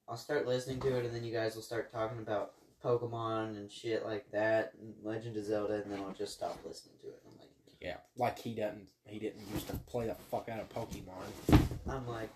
I'll 0.08 0.16
start 0.16 0.46
listening 0.46 0.80
to 0.80 0.96
it 0.96 1.04
and 1.04 1.14
then 1.14 1.22
you 1.22 1.32
guys 1.32 1.54
will 1.54 1.62
start 1.62 1.92
talking 1.92 2.18
about 2.18 2.52
Pokemon 2.82 3.56
and 3.58 3.70
shit 3.70 4.06
like 4.06 4.30
that, 4.32 4.72
and 4.80 4.94
Legend 5.02 5.36
of 5.36 5.44
Zelda, 5.44 5.74
and 5.74 5.92
then 5.92 6.00
I'll 6.00 6.14
just 6.14 6.32
stop 6.32 6.58
listening 6.66 6.94
to 7.02 7.08
it." 7.08 7.22
I'm 7.26 7.38
like, 7.38 7.50
yeah, 7.80 7.96
like 8.16 8.38
he 8.38 8.54
doesn't. 8.54 8.88
He 9.06 9.18
didn't 9.18 9.42
used 9.52 9.68
to 9.68 9.74
play 9.74 10.06
the 10.06 10.16
fuck 10.30 10.48
out 10.48 10.60
of 10.60 10.68
Pokemon. 10.70 11.60
I'm 11.88 12.08
like, 12.08 12.30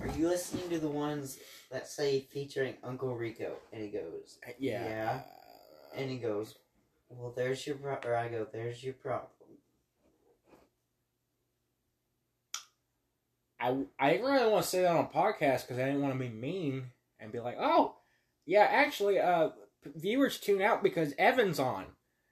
"Are 0.00 0.08
you 0.08 0.28
listening 0.28 0.68
to 0.70 0.78
the 0.78 0.88
ones 0.88 1.38
that 1.70 1.88
say 1.88 2.20
featuring 2.20 2.76
Uncle 2.82 3.14
Rico?" 3.16 3.56
And 3.72 3.82
he 3.82 3.88
goes, 3.90 4.38
Yeah. 4.58 4.84
Yeah. 4.84 5.22
and 5.94 6.10
he 6.10 6.18
goes, 6.18 6.54
"Well, 7.08 7.32
there's 7.36 7.66
your 7.66 7.76
problem. 7.76 8.12
or 8.12 8.16
I 8.16 8.28
go, 8.28 8.46
"There's 8.52 8.82
your 8.82 8.94
problem." 8.94 9.30
I 13.60 13.84
I 13.98 14.12
didn't 14.12 14.26
really 14.26 14.50
want 14.52 14.64
to 14.64 14.70
say 14.70 14.82
that 14.82 14.94
on 14.94 15.04
a 15.04 15.08
podcast 15.08 15.62
because 15.62 15.78
I 15.78 15.86
didn't 15.86 16.02
want 16.02 16.14
to 16.14 16.18
be 16.18 16.28
mean 16.28 16.90
and 17.18 17.32
be 17.32 17.40
like, 17.40 17.56
oh, 17.58 17.96
yeah, 18.44 18.66
actually, 18.70 19.18
uh, 19.18 19.50
viewers 19.84 20.38
tune 20.38 20.62
out 20.62 20.82
because 20.82 21.14
Evan's 21.18 21.58
on, 21.58 21.86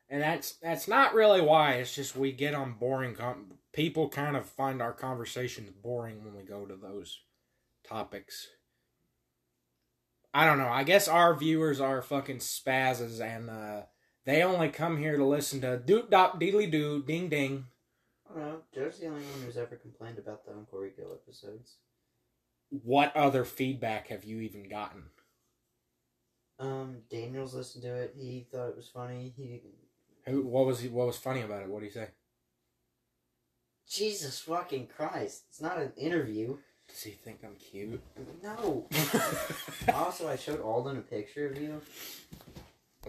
and 0.09 0.23
that's 0.23 0.53
that's 0.57 0.87
not 0.87 1.15
really 1.15 1.41
why. 1.41 1.75
It's 1.75 1.95
just 1.95 2.17
we 2.17 2.33
get 2.33 2.55
on 2.55 2.75
boring. 2.75 3.15
Com- 3.15 3.55
people 3.73 4.09
kind 4.09 4.37
of 4.37 4.47
find 4.47 4.83
our 4.83 4.93
conversations 4.93 5.71
boring 5.83 6.23
when 6.25 6.35
we 6.37 6.43
go 6.43 6.67
to 6.67 6.77
those 6.77 7.21
topics. 7.89 8.49
I 10.33 10.47
don't 10.47 10.59
know. 10.59 10.69
I 10.69 10.83
guess 10.83 11.07
our 11.07 11.35
viewers 11.35 11.81
are 11.81 12.03
fucking 12.03 12.39
spazzes, 12.39 13.21
and 13.21 13.49
uh, 13.49 13.83
they 14.25 14.43
only 14.43 14.69
come 14.69 14.99
here 14.99 15.17
to 15.17 15.25
listen 15.25 15.61
to 15.61 15.77
doot 15.79 16.11
dop 16.11 16.41
deedly 16.41 16.71
doo 16.71 17.03
ding 17.03 17.29
ding. 17.29 17.67
I 18.29 18.39
don't 18.39 18.49
know. 18.49 18.59
Joe's 18.75 18.99
the 18.99 19.07
only 19.07 19.23
one 19.23 19.43
who's 19.45 19.57
ever 19.57 19.77
complained 19.77 20.19
about 20.19 20.45
the 20.45 20.53
Uncle 20.53 20.81
Rico 20.81 21.03
episodes. 21.13 21.77
What 22.71 23.15
other 23.15 23.45
feedback 23.45 24.09
have 24.09 24.25
you 24.25 24.41
even 24.41 24.69
gotten? 24.69 25.05
Um, 26.59 27.03
Daniel's 27.11 27.55
listened 27.55 27.85
to 27.85 27.95
it. 27.95 28.15
He 28.17 28.47
thought 28.51 28.71
it 28.71 28.77
was 28.77 28.89
funny. 28.89 29.33
He 29.37 29.63
Who? 30.27 30.43
What 30.43 30.67
was 30.67 30.81
he? 30.81 30.89
What 30.89 31.07
was 31.07 31.17
funny 31.17 31.43
about 31.43 31.63
it? 31.63 31.69
What 31.69 31.81
do 31.81 31.87
you 31.87 31.93
say? 31.93 32.09
Jesus 33.89 34.41
fucking 34.41 34.89
Christ! 34.89 35.45
It's 35.49 35.61
not 35.61 35.79
an 35.79 35.93
interview. 35.97 36.57
Does 36.95 37.03
he 37.03 37.11
think 37.11 37.41
I'm 37.43 37.57
cute? 37.57 38.01
No. 38.41 38.87
also, 39.93 40.29
I 40.29 40.37
showed 40.37 40.61
Alden 40.61 40.97
a 40.97 41.01
picture 41.01 41.49
of 41.49 41.61
you. 41.61 41.83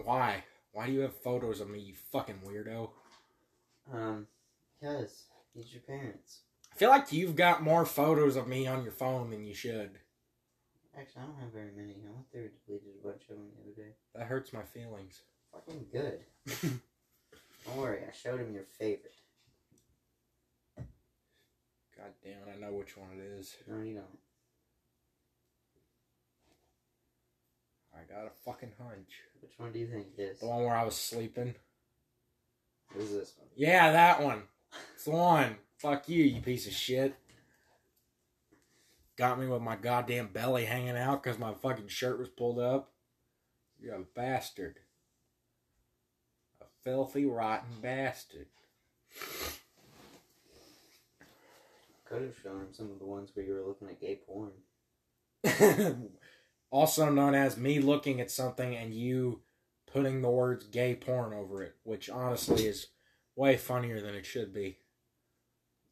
Why? 0.02 0.42
Why 0.72 0.86
do 0.86 0.92
you 0.92 1.00
have 1.00 1.16
photos 1.16 1.60
of 1.60 1.70
me, 1.70 1.78
you 1.78 1.94
fucking 2.10 2.40
weirdo? 2.44 2.90
Um, 3.94 4.26
because 4.74 5.26
he's 5.54 5.72
your 5.72 5.82
parents. 5.82 6.40
I 6.72 6.76
feel 6.76 6.90
like 6.90 7.12
you've 7.12 7.36
got 7.36 7.62
more 7.62 7.86
photos 7.86 8.34
of 8.34 8.48
me 8.48 8.66
on 8.66 8.82
your 8.82 8.90
phone 8.90 9.30
than 9.30 9.44
you 9.44 9.54
should. 9.54 10.00
Actually, 10.98 11.22
I 11.22 11.26
don't 11.26 11.40
have 11.40 11.52
very 11.52 11.70
many. 11.76 11.94
I 12.04 12.10
went 12.10 12.28
through 12.32 12.40
and 12.42 12.50
deleted 12.66 12.88
a 13.00 13.06
bunch 13.06 13.22
of 13.30 13.36
them 13.36 13.46
the 13.54 13.62
other 13.62 13.88
day. 13.88 13.94
That 14.16 14.26
hurts 14.26 14.52
my 14.52 14.64
feelings. 14.64 15.22
Fucking 15.52 15.86
good. 15.92 16.24
Don't 17.66 17.76
worry, 17.76 18.00
I 18.00 18.12
showed 18.12 18.40
him 18.40 18.52
your 18.52 18.66
favorite. 18.78 19.14
God 21.96 22.12
damn 22.22 22.32
it, 22.32 22.56
I 22.56 22.60
know 22.60 22.72
which 22.72 22.96
one 22.96 23.08
it 23.18 23.38
is. 23.38 23.56
No, 23.66 23.82
you 23.82 23.94
don't. 23.94 24.18
I 27.94 28.12
got 28.12 28.26
a 28.26 28.30
fucking 28.44 28.72
hunch. 28.78 29.22
Which 29.40 29.58
one 29.58 29.72
do 29.72 29.78
you 29.78 29.86
think 29.86 30.08
it 30.16 30.20
is? 30.20 30.40
The 30.40 30.46
one 30.46 30.64
where 30.64 30.76
I 30.76 30.84
was 30.84 30.94
sleeping. 30.94 31.54
What 32.92 33.04
is 33.04 33.12
this 33.12 33.32
one? 33.38 33.48
Yeah, 33.56 33.92
that 33.92 34.22
one. 34.22 34.42
It's 34.94 35.04
the 35.04 35.12
one. 35.12 35.56
Fuck 35.78 36.08
you, 36.08 36.22
you 36.24 36.40
piece 36.40 36.66
of 36.66 36.72
shit. 36.72 37.14
Got 39.16 39.40
me 39.40 39.46
with 39.46 39.62
my 39.62 39.76
goddamn 39.76 40.28
belly 40.28 40.66
hanging 40.66 40.96
out 40.96 41.22
because 41.22 41.38
my 41.38 41.54
fucking 41.54 41.88
shirt 41.88 42.18
was 42.18 42.28
pulled 42.28 42.58
up. 42.58 42.92
You're 43.80 43.94
a 43.94 44.00
bastard. 44.14 44.80
A 46.60 46.64
filthy, 46.82 47.24
rotten 47.24 47.80
bastard. 47.80 48.46
Could 52.16 52.28
have 52.28 52.38
shown 52.42 52.60
him 52.62 52.72
some 52.72 52.90
of 52.90 52.98
the 52.98 53.04
ones 53.04 53.30
where 53.34 53.44
you 53.44 53.52
were 53.52 53.66
looking 53.66 53.88
at 53.88 54.00
gay 54.00 54.20
porn. 54.26 54.52
also 56.70 57.10
known 57.10 57.34
as 57.34 57.58
me 57.58 57.78
looking 57.78 58.22
at 58.22 58.30
something 58.30 58.74
and 58.74 58.94
you 58.94 59.42
putting 59.92 60.22
the 60.22 60.30
words 60.30 60.64
gay 60.66 60.94
porn 60.94 61.34
over 61.34 61.62
it, 61.62 61.76
which 61.82 62.08
honestly 62.08 62.64
is 62.64 62.86
way 63.34 63.58
funnier 63.58 64.00
than 64.00 64.14
it 64.14 64.24
should 64.24 64.54
be. 64.54 64.78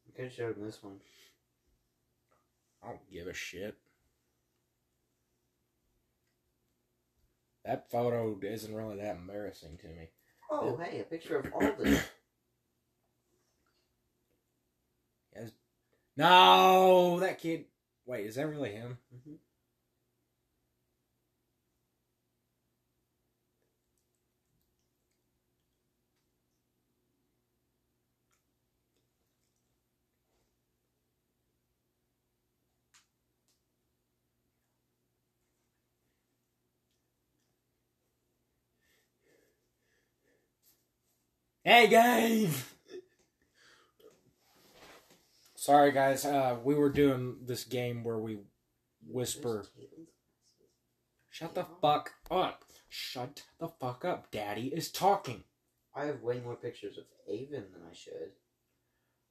I 0.07 0.15
could 0.15 0.25
have 0.25 0.33
showed 0.33 0.57
him 0.57 0.65
this 0.65 0.81
one. 0.81 0.99
I 2.83 2.87
don't 2.87 3.11
give 3.11 3.27
a 3.27 3.33
shit. 3.33 3.75
That 7.63 7.91
photo 7.91 8.35
isn't 8.41 8.73
really 8.73 8.97
that 8.97 9.17
embarrassing 9.17 9.77
to 9.77 9.87
me. 9.87 10.09
Oh, 10.49 10.75
hey, 10.77 11.01
a 11.01 11.03
picture 11.03 11.37
of 11.37 11.53
Alden. 11.53 11.99
No, 16.17 17.19
that 17.21 17.39
kid. 17.39 17.65
Wait, 18.05 18.25
is 18.27 18.35
that 18.35 18.47
really 18.47 18.71
him? 18.71 18.97
Mhm. 19.15 19.37
Hey, 41.63 41.87
guys! 41.87 42.74
Sorry, 45.65 45.91
guys. 45.91 46.25
Uh, 46.25 46.57
we 46.63 46.75
were 46.75 46.91
doing 46.91 47.37
this 47.43 47.63
game 47.63 48.03
where 48.03 48.19
we 48.19 48.37
whisper. 49.03 49.65
Shut 51.31 51.55
the 51.55 51.65
fuck 51.81 52.11
up. 52.29 52.65
Shut 52.87 53.41
the 53.59 53.69
fuck 53.69 54.05
up. 54.05 54.29
Daddy 54.29 54.67
is 54.67 54.91
talking. 54.91 55.43
I 55.95 56.05
have 56.05 56.21
way 56.21 56.39
more 56.39 56.55
pictures 56.55 56.99
of 56.99 57.05
Avon 57.27 57.63
than 57.73 57.81
I 57.81 57.95
should. 57.95 58.33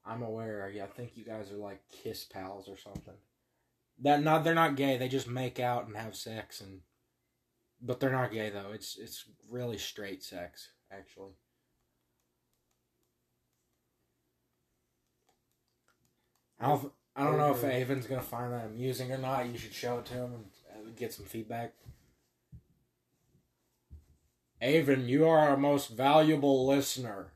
I'm 0.04 0.22
aware. 0.24 0.68
Yeah, 0.74 0.82
I 0.82 0.86
think 0.88 1.12
you 1.14 1.24
guys 1.24 1.52
are 1.52 1.56
like 1.56 1.82
kiss 2.02 2.24
pals 2.24 2.68
or 2.68 2.78
something. 2.78 3.14
That 4.02 4.24
not 4.24 4.42
they're 4.42 4.54
not 4.54 4.74
gay. 4.74 4.98
They 4.98 5.06
just 5.06 5.28
make 5.28 5.60
out 5.60 5.86
and 5.86 5.96
have 5.96 6.16
sex 6.16 6.60
and 6.60 6.80
but 7.80 8.00
they're 8.00 8.10
not 8.10 8.32
gay 8.32 8.50
though. 8.50 8.72
It's 8.72 8.98
it's 8.98 9.24
really 9.48 9.78
straight 9.78 10.24
sex 10.24 10.70
actually. 10.90 11.34
I 16.64 16.68
don't, 16.68 16.92
I 17.14 17.24
don't 17.24 17.36
know 17.36 17.50
if 17.50 17.62
Avon's 17.62 18.06
gonna 18.06 18.22
find 18.22 18.50
that 18.54 18.64
amusing 18.64 19.12
or 19.12 19.18
not. 19.18 19.46
You 19.46 19.58
should 19.58 19.74
show 19.74 19.98
it 19.98 20.06
to 20.06 20.14
him 20.14 20.32
and 20.32 20.44
uh, 20.70 20.90
get 20.96 21.12
some 21.12 21.26
feedback. 21.26 21.74
Avon, 24.62 25.06
you 25.06 25.28
are 25.28 25.50
our 25.50 25.58
most 25.58 25.90
valuable 25.90 26.66
listener. 26.66 27.32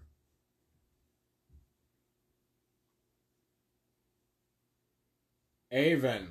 Avon, 5.70 6.28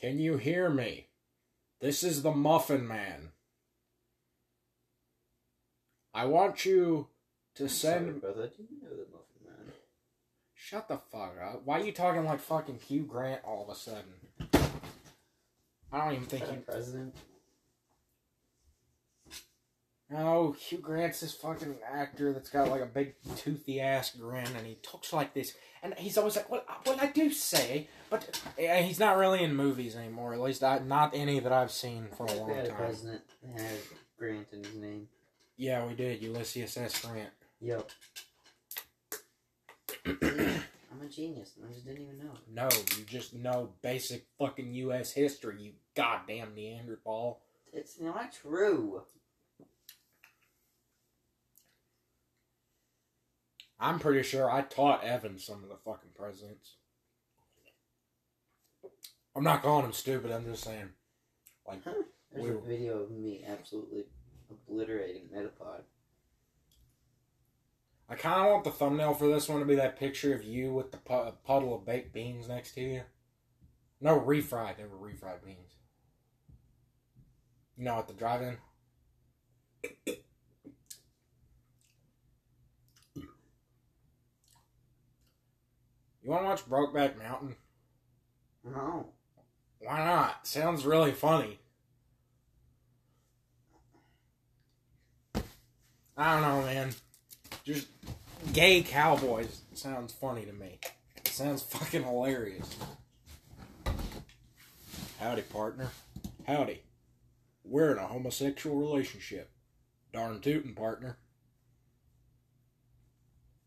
can 0.00 0.18
you 0.18 0.38
hear 0.38 0.70
me? 0.70 1.08
This 1.82 2.02
is 2.02 2.22
the 2.22 2.32
Muffin 2.32 2.88
Man. 2.88 3.32
I 6.14 6.24
want 6.24 6.64
you 6.64 7.08
to 7.56 7.68
send. 7.68 8.06
Sorry, 8.06 8.18
brother. 8.18 8.46
Do 8.46 8.62
you 8.62 8.82
know 8.82 8.96
the 8.96 9.04
Muffin 9.12 9.44
Man? 9.44 9.74
Shut 10.70 10.86
the 10.86 10.98
fuck 11.10 11.34
up. 11.42 11.62
Why 11.64 11.80
are 11.80 11.84
you 11.84 11.90
talking 11.90 12.24
like 12.24 12.38
fucking 12.38 12.78
Hugh 12.86 13.02
Grant 13.02 13.40
all 13.44 13.64
of 13.64 13.70
a 13.70 13.74
sudden? 13.74 14.04
I 15.92 15.98
don't 16.04 16.12
even 16.14 16.26
think 16.26 16.44
Is 16.44 16.48
that 16.48 16.54
a 16.54 16.58
you. 16.58 16.62
president? 16.64 17.14
No, 20.08 20.52
Hugh 20.52 20.78
Grant's 20.78 21.18
this 21.20 21.34
fucking 21.34 21.74
actor 21.92 22.32
that's 22.32 22.50
got 22.50 22.68
like 22.68 22.82
a 22.82 22.86
big 22.86 23.14
toothy 23.36 23.80
ass 23.80 24.14
grin, 24.14 24.46
and 24.56 24.64
he 24.64 24.76
talks 24.76 25.12
like 25.12 25.34
this, 25.34 25.54
and 25.82 25.92
he's 25.94 26.16
always 26.16 26.36
like, 26.36 26.48
"Well, 26.48 26.62
I- 26.68 26.76
well, 26.86 26.98
I 27.00 27.06
do 27.08 27.30
say," 27.32 27.88
but 28.08 28.40
he's 28.56 29.00
not 29.00 29.16
really 29.16 29.42
in 29.42 29.56
movies 29.56 29.96
anymore. 29.96 30.34
At 30.34 30.40
least 30.40 30.62
I, 30.62 30.78
not 30.78 31.14
any 31.16 31.40
that 31.40 31.52
I've 31.52 31.72
seen 31.72 32.06
for 32.16 32.26
a 32.26 32.32
we 32.32 32.38
long 32.38 32.50
a 32.52 32.68
time. 32.68 32.76
president 32.76 33.22
that 33.42 33.60
had 33.60 33.78
Grant 34.16 34.46
in 34.52 34.62
his 34.62 34.74
name. 34.76 35.08
Yeah, 35.56 35.84
we 35.84 35.94
did. 35.94 36.22
Ulysses 36.22 36.76
S. 36.76 37.04
Grant. 37.04 37.30
Yep. 37.60 37.90
I'm 40.06 41.02
a 41.02 41.08
genius, 41.08 41.52
and 41.56 41.66
I 41.68 41.72
just 41.72 41.84
didn't 41.86 42.02
even 42.02 42.18
know. 42.18 42.32
it. 42.32 42.52
No, 42.52 42.68
you 42.98 43.04
just 43.04 43.34
know 43.34 43.70
basic 43.82 44.26
fucking 44.38 44.72
U.S. 44.74 45.12
history. 45.12 45.56
You 45.60 45.72
goddamn 45.94 46.54
Neanderthal. 46.54 47.40
It's 47.72 48.00
not 48.00 48.32
true. 48.32 49.02
I'm 53.78 53.98
pretty 53.98 54.22
sure 54.22 54.50
I 54.50 54.62
taught 54.62 55.04
Evan 55.04 55.38
some 55.38 55.62
of 55.62 55.68
the 55.70 55.76
fucking 55.76 56.10
presidents. 56.14 56.74
I'm 59.34 59.44
not 59.44 59.62
calling 59.62 59.86
him 59.86 59.92
stupid. 59.92 60.30
I'm 60.32 60.44
just 60.44 60.64
saying, 60.64 60.90
like, 61.66 61.82
There's 61.84 62.44
We- 62.44 62.50
a 62.50 62.58
video 62.60 62.98
of 63.02 63.10
me 63.10 63.44
absolutely 63.44 64.04
obliterating 64.50 65.28
Metapod. 65.28 65.82
I 68.10 68.16
kind 68.16 68.44
of 68.44 68.50
want 68.50 68.64
the 68.64 68.72
thumbnail 68.72 69.14
for 69.14 69.28
this 69.28 69.48
one 69.48 69.60
to 69.60 69.64
be 69.64 69.76
that 69.76 69.96
picture 69.96 70.34
of 70.34 70.42
you 70.42 70.74
with 70.74 70.90
the 70.90 70.98
pu- 70.98 71.30
puddle 71.46 71.76
of 71.76 71.86
baked 71.86 72.12
beans 72.12 72.48
next 72.48 72.72
to 72.72 72.80
you. 72.80 73.02
No, 74.00 74.18
refried. 74.18 74.78
They 74.78 74.84
were 74.84 74.98
refried 74.98 75.44
beans. 75.44 75.76
You 77.78 77.84
know, 77.84 77.98
at 77.98 78.08
the 78.08 78.14
drive-in. 78.14 78.56
You 86.22 86.30
want 86.30 86.42
to 86.42 86.48
watch 86.48 86.68
Brokeback 86.68 87.16
Mountain? 87.16 87.54
No. 88.64 89.06
Why 89.78 89.98
not? 90.04 90.46
Sounds 90.46 90.84
really 90.84 91.12
funny. 91.12 91.60
I 96.16 96.34
don't 96.34 96.42
know, 96.42 96.62
man. 96.62 96.92
Just 97.64 97.88
gay 98.52 98.82
cowboys 98.82 99.62
sounds 99.74 100.12
funny 100.12 100.44
to 100.44 100.52
me. 100.52 100.78
It 101.16 101.28
sounds 101.28 101.62
fucking 101.62 102.04
hilarious. 102.04 102.76
Howdy, 105.18 105.42
partner. 105.42 105.88
Howdy. 106.46 106.82
We're 107.64 107.92
in 107.92 107.98
a 107.98 108.06
homosexual 108.06 108.76
relationship. 108.76 109.50
Darn 110.12 110.40
tootin', 110.40 110.74
partner. 110.74 111.18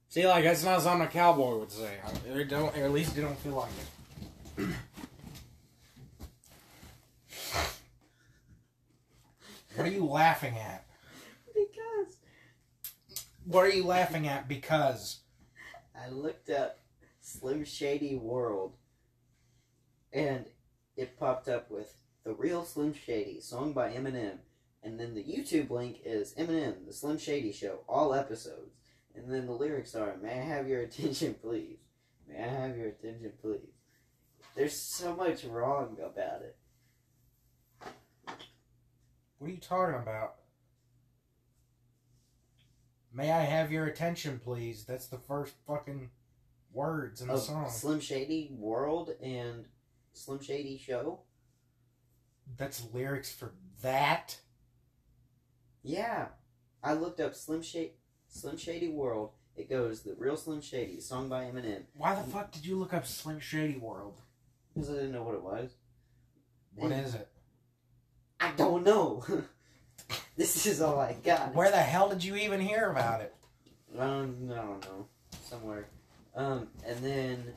See, 0.09 0.27
like, 0.27 0.43
that's 0.43 0.63
not 0.63 0.81
something 0.81 1.07
a 1.07 1.09
cowboy 1.09 1.59
would 1.59 1.71
say. 1.71 1.97
Or, 2.31 2.43
don't, 2.43 2.75
or 2.77 2.85
at 2.85 2.91
least 2.91 3.15
they 3.15 3.21
don't 3.21 3.37
feel 3.39 3.53
like 3.53 3.71
it. 4.57 4.67
What 9.75 9.87
are 9.87 9.91
you 9.91 10.05
laughing 10.05 10.55
at? 10.55 10.85
What 13.45 13.65
are 13.65 13.69
you 13.69 13.85
laughing 13.85 14.25
at? 14.27 14.47
Because 14.47 15.19
I 15.99 16.09
looked 16.09 16.49
up 16.49 16.79
Slim 17.19 17.65
Shady 17.65 18.15
World 18.15 18.73
and 20.13 20.45
it 20.95 21.19
popped 21.19 21.49
up 21.49 21.69
with 21.69 21.97
The 22.23 22.33
Real 22.33 22.63
Slim 22.63 22.93
Shady, 22.93 23.41
song 23.41 23.73
by 23.73 23.89
Eminem. 23.91 24.37
And 24.81 24.97
then 24.97 25.13
the 25.13 25.23
YouTube 25.23 25.69
link 25.69 25.99
is 26.05 26.33
Eminem, 26.35 26.85
The 26.85 26.93
Slim 26.93 27.17
Shady 27.17 27.51
Show, 27.51 27.79
all 27.87 28.13
episodes. 28.13 28.75
And 29.13 29.29
then 29.29 29.45
the 29.45 29.51
lyrics 29.51 29.93
are, 29.93 30.15
May 30.21 30.39
I 30.39 30.43
have 30.43 30.69
your 30.69 30.81
attention, 30.81 31.35
please? 31.41 31.79
May 32.29 32.41
I 32.41 32.47
have 32.47 32.77
your 32.77 32.87
attention, 32.87 33.33
please? 33.41 33.73
There's 34.55 34.95
so 34.95 35.15
much 35.17 35.43
wrong 35.43 35.97
about 36.01 36.43
it. 36.43 36.55
what 39.37 39.47
are 39.47 39.51
you 39.51 39.57
talking 39.57 39.95
about? 39.95 40.35
May 43.13 43.31
I 43.31 43.41
have 43.41 43.71
your 43.71 43.85
attention, 43.85 44.39
please? 44.43 44.85
That's 44.85 45.05
the 45.07 45.19
first 45.19 45.53
fucking 45.67 46.09
words 46.71 47.21
in 47.21 47.27
the 47.27 47.37
song. 47.37 47.69
Slim 47.69 47.99
Shady 47.99 48.49
World 48.51 49.11
and 49.21 49.65
Slim 50.13 50.41
Shady 50.41 50.79
Show? 50.79 51.19
That's 52.57 52.87
lyrics 52.91 53.31
for 53.31 53.53
that. 53.83 54.37
Yeah, 55.83 56.29
I 56.83 56.93
looked 56.93 57.19
up 57.19 57.35
Slim 57.35 57.61
Shady, 57.61 57.93
Slim 58.27 58.57
Shady 58.57 58.89
World. 58.89 59.33
It 59.55 59.69
goes 59.69 60.01
the 60.01 60.15
real 60.17 60.35
Slim 60.35 60.61
Shady, 60.61 60.99
song 60.99 61.29
by 61.29 61.43
Eminem. 61.43 61.83
Why 61.95 62.15
the 62.15 62.23
fuck 62.23 62.51
did 62.51 62.65
you 62.65 62.77
look 62.77 62.93
up 62.93 63.05
Slim 63.05 63.39
Shady 63.39 63.77
World? 63.77 64.21
Because 64.73 64.89
I 64.89 64.93
didn't 64.93 65.11
know 65.11 65.21
what 65.21 65.35
it 65.35 65.43
was. 65.43 65.75
What 66.73 66.91
is 66.91 67.13
it? 67.13 67.27
I 68.39 68.51
don't 68.57 68.83
know. 68.83 69.23
this 70.37 70.65
is 70.65 70.81
all 70.81 70.99
I 70.99 71.13
got. 71.23 71.53
Where 71.53 71.69
the 71.69 71.77
hell 71.77 72.09
did 72.09 72.23
you 72.23 72.35
even 72.35 72.59
hear 72.59 72.89
about 72.89 73.21
it? 73.21 73.35
Um, 73.97 74.49
I 74.51 74.55
don't 74.55 74.81
know. 74.81 75.07
Somewhere. 75.43 75.87
Um, 76.35 76.69
and 76.87 76.97
then 77.03 77.53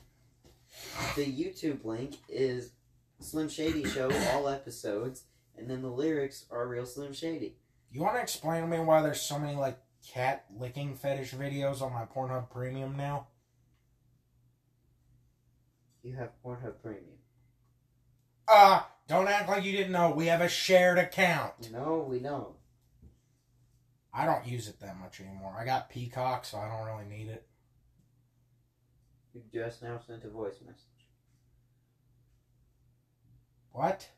the 1.16 1.24
YouTube 1.24 1.84
link 1.84 2.16
is 2.28 2.72
Slim 3.20 3.48
Shady 3.48 3.84
Show, 3.84 4.10
all 4.32 4.48
episodes, 4.48 5.24
and 5.56 5.70
then 5.70 5.80
the 5.80 5.90
lyrics 5.90 6.44
are 6.50 6.68
real 6.68 6.84
Slim 6.84 7.14
Shady. 7.14 7.56
You 7.90 8.02
want 8.02 8.16
to 8.16 8.20
explain 8.20 8.60
to 8.60 8.66
me 8.66 8.78
why 8.78 9.00
there's 9.00 9.22
so 9.22 9.38
many 9.38 9.56
like 9.56 9.78
cat 10.06 10.44
licking 10.58 10.94
fetish 10.94 11.32
videos 11.32 11.80
on 11.80 11.94
my 11.94 12.04
Pornhub 12.04 12.50
Premium 12.50 12.96
now? 12.96 13.28
You 16.02 16.14
have 16.16 16.32
Pornhub 16.44 16.74
Premium. 16.82 17.16
Uh, 18.46 18.82
don't 19.08 19.28
act 19.28 19.48
like 19.48 19.64
you 19.64 19.72
didn't 19.72 19.92
know. 19.92 20.10
We 20.10 20.26
have 20.26 20.40
a 20.40 20.48
shared 20.48 20.98
account. 20.98 21.70
No, 21.72 22.06
we 22.08 22.18
don't. 22.18 22.55
I 24.16 24.24
don't 24.24 24.46
use 24.46 24.66
it 24.66 24.80
that 24.80 24.98
much 24.98 25.20
anymore. 25.20 25.54
I 25.60 25.66
got 25.66 25.90
Peacock, 25.90 26.46
so 26.46 26.56
I 26.56 26.68
don't 26.68 26.86
really 26.86 27.04
need 27.04 27.28
it. 27.30 27.46
You 29.34 29.42
just 29.52 29.82
now 29.82 30.00
sent 30.06 30.24
a 30.24 30.30
voice 30.30 30.56
message. 30.64 30.86
What? 33.72 34.08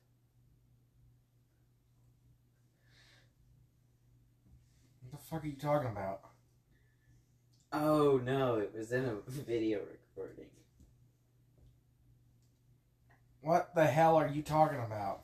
What 5.02 5.11
the 5.11 5.26
fuck 5.28 5.42
are 5.42 5.48
you 5.48 5.56
talking 5.56 5.90
about? 5.90 6.20
Oh 7.72 8.20
no, 8.24 8.54
it 8.54 8.72
was 8.72 8.92
in 8.92 9.04
a 9.04 9.14
video 9.28 9.80
recording. 9.80 10.46
What 13.40 13.74
the 13.74 13.87
hell 13.87 14.14
are 14.14 14.28
you 14.28 14.42
talking 14.42 14.78
about? 14.78 15.22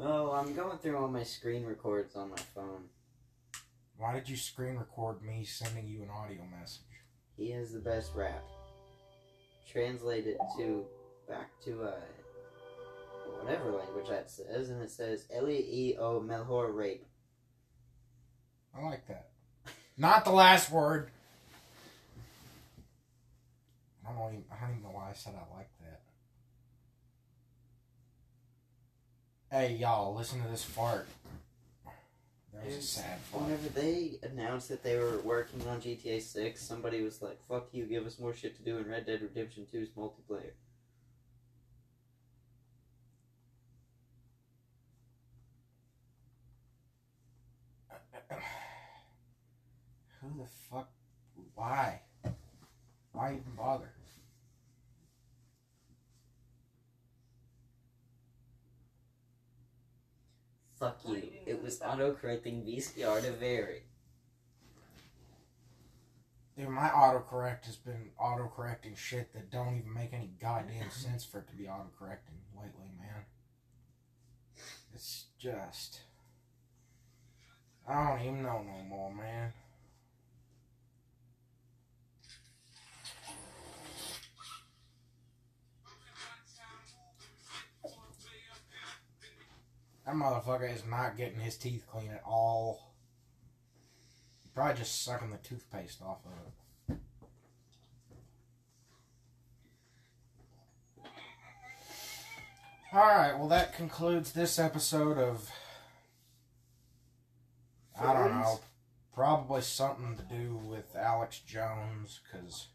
Oh, 0.00 0.32
I'm 0.32 0.54
going 0.54 0.78
through 0.78 0.96
all 0.96 1.08
my 1.08 1.22
screen 1.22 1.66
records 1.66 2.16
on 2.16 2.30
my 2.30 2.36
phone. 2.54 2.84
Why 3.98 4.14
did 4.14 4.28
you 4.28 4.36
screen 4.36 4.76
record 4.76 5.22
me 5.22 5.44
sending 5.44 5.86
you 5.86 6.02
an 6.02 6.10
audio 6.10 6.42
message? 6.58 6.82
He 7.36 7.50
has 7.52 7.72
the 7.72 7.78
best 7.78 8.12
rap. 8.14 8.44
Translate 9.70 10.26
it 10.26 10.38
to 10.58 10.84
back 11.28 11.50
to 11.64 11.82
uh 11.82 11.94
whatever 13.42 13.72
language 13.72 14.08
that 14.08 14.30
says, 14.30 14.70
and 14.70 14.82
it 14.82 14.90
says 14.90 15.26
L 15.34 15.48
E 15.48 15.56
E 15.58 15.96
O 15.98 16.20
Melhor 16.20 16.74
rape. 16.74 17.04
I 18.76 18.84
like 18.84 19.06
that. 19.08 19.28
Not 19.96 20.24
the 20.24 20.30
last 20.30 20.70
word. 20.70 21.10
I 24.06 24.12
don't 24.12 24.32
even, 24.32 24.44
I 24.52 24.60
don't 24.60 24.70
even 24.70 24.82
know 24.82 24.90
why 24.90 25.10
I 25.10 25.14
said 25.14 25.34
I 25.34 25.56
like 25.56 25.70
that. 25.80 26.00
Hey 29.50 29.76
y'all, 29.76 30.14
listen 30.14 30.42
to 30.42 30.48
this 30.48 30.64
fart. 30.64 31.08
That 32.56 32.66
was 32.66 32.76
a 32.76 32.82
sad 32.82 33.18
fart. 33.20 33.44
Whenever 33.44 33.68
they 33.68 34.18
announced 34.22 34.68
that 34.70 34.82
they 34.82 34.96
were 34.96 35.20
working 35.20 35.66
on 35.68 35.80
GTA 35.80 36.20
6, 36.20 36.60
somebody 36.60 37.02
was 37.02 37.22
like, 37.22 37.38
fuck 37.48 37.68
you, 37.72 37.84
give 37.84 38.06
us 38.06 38.18
more 38.18 38.34
shit 38.34 38.56
to 38.56 38.62
do 38.62 38.78
in 38.78 38.88
Red 38.88 39.06
Dead 39.06 39.22
Redemption 39.22 39.66
2's 39.72 39.90
multiplayer. 39.90 40.52
Who 50.20 50.42
the 50.42 50.48
fuck? 50.70 50.90
Why? 51.54 52.00
Why 53.12 53.30
even 53.32 53.54
bother? 53.56 53.95
Fuck 60.78 60.98
you. 61.06 61.22
It 61.46 61.62
was 61.62 61.78
autocorrecting 61.80 62.66
VCR 62.66 63.22
to 63.22 63.32
vary. 63.32 63.82
Dude, 66.56 66.68
my 66.68 66.88
autocorrect 66.88 67.64
has 67.66 67.76
been 67.76 68.10
autocorrecting 68.20 68.96
shit 68.96 69.32
that 69.32 69.50
don't 69.50 69.76
even 69.76 69.92
make 69.92 70.12
any 70.12 70.30
goddamn 70.40 70.90
sense 70.90 71.24
for 71.24 71.38
it 71.38 71.48
to 71.48 71.54
be 71.54 71.64
autocorrecting 71.64 72.40
lately, 72.54 72.90
man. 72.98 73.24
It's 74.94 75.26
just. 75.38 76.00
I 77.88 78.08
don't 78.08 78.22
even 78.22 78.42
know 78.42 78.62
no 78.62 78.82
more, 78.88 79.14
man. 79.14 79.52
That 90.06 90.14
motherfucker 90.14 90.72
is 90.72 90.84
not 90.88 91.16
getting 91.16 91.40
his 91.40 91.56
teeth 91.56 91.84
clean 91.90 92.10
at 92.10 92.22
all. 92.24 92.94
Probably 94.54 94.78
just 94.78 95.04
sucking 95.04 95.30
the 95.30 95.36
toothpaste 95.36 96.00
off 96.00 96.20
of 96.24 96.32
it. 96.32 96.98
Alright, 102.94 103.36
well, 103.36 103.48
that 103.48 103.74
concludes 103.74 104.32
this 104.32 104.58
episode 104.58 105.18
of. 105.18 105.50
I 108.00 108.12
don't 108.12 108.30
know. 108.40 108.60
Probably 109.12 109.60
something 109.60 110.16
to 110.16 110.22
do 110.22 110.56
with 110.64 110.94
Alex 110.96 111.40
Jones, 111.40 112.20
because 112.22 112.68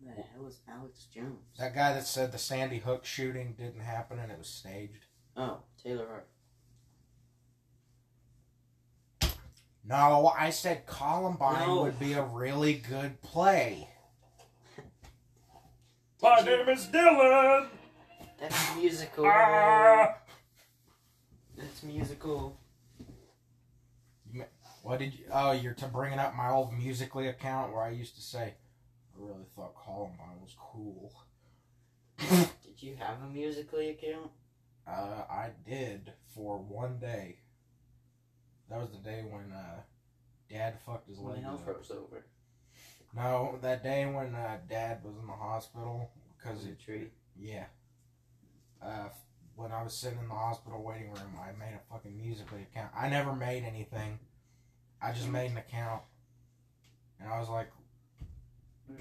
the 0.00 0.10
hell 0.10 0.46
is 0.48 0.60
Alex 0.68 1.06
Jones? 1.12 1.38
that 1.58 1.74
guy 1.74 1.92
that 1.92 2.06
said 2.06 2.32
the 2.32 2.38
Sandy 2.38 2.78
Hook 2.78 3.04
shooting 3.04 3.54
didn't 3.58 3.80
happen 3.80 4.18
and 4.18 4.32
it 4.32 4.38
was 4.38 4.48
staged. 4.48 5.06
Oh, 5.36 5.58
Taylor 5.82 6.06
Hart. 6.06 6.26
No, 9.86 10.32
I 10.36 10.50
said 10.50 10.86
Columbine 10.86 11.68
No. 11.68 11.82
would 11.82 11.98
be 11.98 12.14
a 12.14 12.22
really 12.22 12.74
good 12.74 13.20
play. 13.20 13.88
My 16.22 16.40
name 16.40 16.68
is 16.70 16.86
Dylan! 16.86 17.68
That's 18.40 18.76
musical. 18.76 19.26
Ah! 19.26 20.16
That's 21.56 21.82
musical. 21.82 22.58
What 24.82 24.98
did 24.98 25.14
you? 25.14 25.24
Oh, 25.32 25.52
you're 25.52 25.74
to 25.74 25.86
bringing 25.86 26.18
up 26.18 26.34
my 26.34 26.50
old 26.50 26.72
Musically 26.74 27.28
account 27.28 27.72
where 27.72 27.82
I 27.82 27.90
used 27.90 28.16
to 28.16 28.22
say, 28.22 28.54
I 29.14 29.16
really 29.16 29.44
thought 29.54 29.74
Columbine 29.82 30.40
was 30.42 30.54
cool. 30.58 31.12
Did 32.18 32.82
you 32.82 32.96
have 32.96 33.22
a 33.22 33.32
musically 33.32 33.90
account? 33.90 34.30
Uh, 34.86 35.24
I 35.30 35.50
did 35.66 36.12
for 36.34 36.58
one 36.58 36.98
day. 36.98 37.38
That 38.70 38.80
was 38.80 38.90
the 38.90 38.98
day 38.98 39.22
when 39.28 39.52
uh, 39.52 39.80
Dad 40.50 40.78
fucked 40.86 41.08
his 41.08 41.18
When 41.18 41.34
leg 41.34 41.42
hell 41.44 41.54
up. 41.54 41.64
froze 41.64 41.90
over. 41.90 42.24
No, 43.14 43.58
that 43.62 43.82
day 43.84 44.06
when 44.06 44.34
uh, 44.34 44.58
Dad 44.68 45.04
was 45.04 45.14
in 45.20 45.26
the 45.26 45.32
hospital 45.32 46.10
because 46.36 46.64
of 46.64 46.82
tree? 46.84 47.10
Yeah. 47.38 47.66
Uh, 48.82 49.08
when 49.56 49.70
I 49.70 49.82
was 49.84 49.94
sitting 49.94 50.18
in 50.18 50.28
the 50.28 50.34
hospital 50.34 50.82
waiting 50.82 51.10
room, 51.12 51.36
I 51.40 51.52
made 51.58 51.74
a 51.74 51.92
fucking 51.92 52.16
Musically 52.16 52.62
account. 52.62 52.90
I 52.96 53.08
never 53.08 53.34
made 53.34 53.62
anything. 53.64 54.18
I 55.00 55.12
just 55.12 55.28
made 55.28 55.50
an 55.52 55.58
account, 55.58 56.02
and 57.20 57.28
I 57.28 57.38
was 57.38 57.48
like, 57.48 57.68
I 58.90 58.94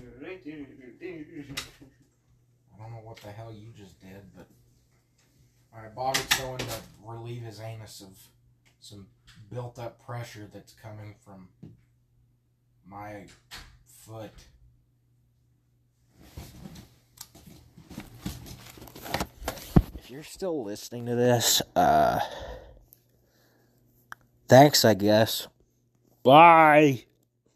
don't 2.77 2.91
know 2.91 3.01
what 3.03 3.17
the 3.17 3.31
hell 3.31 3.51
you 3.53 3.69
just 3.75 3.99
did, 4.01 4.21
but 4.35 4.47
alright, 5.75 5.95
Bobby's 5.95 6.25
going 6.39 6.59
to 6.59 6.65
relieve 7.05 7.41
his 7.43 7.59
anus 7.59 8.01
of 8.01 8.17
some 8.83 9.07
built 9.51 9.79
up 9.79 10.03
pressure 10.05 10.49
that's 10.51 10.73
coming 10.73 11.15
from 11.23 11.47
my 12.85 13.25
foot. 13.85 14.31
If 19.97 20.09
you're 20.09 20.23
still 20.23 20.63
listening 20.63 21.05
to 21.05 21.15
this, 21.15 21.61
uh 21.75 22.19
thanks 24.49 24.83
I 24.83 24.95
guess. 24.95 25.47
Bye. 26.23 27.05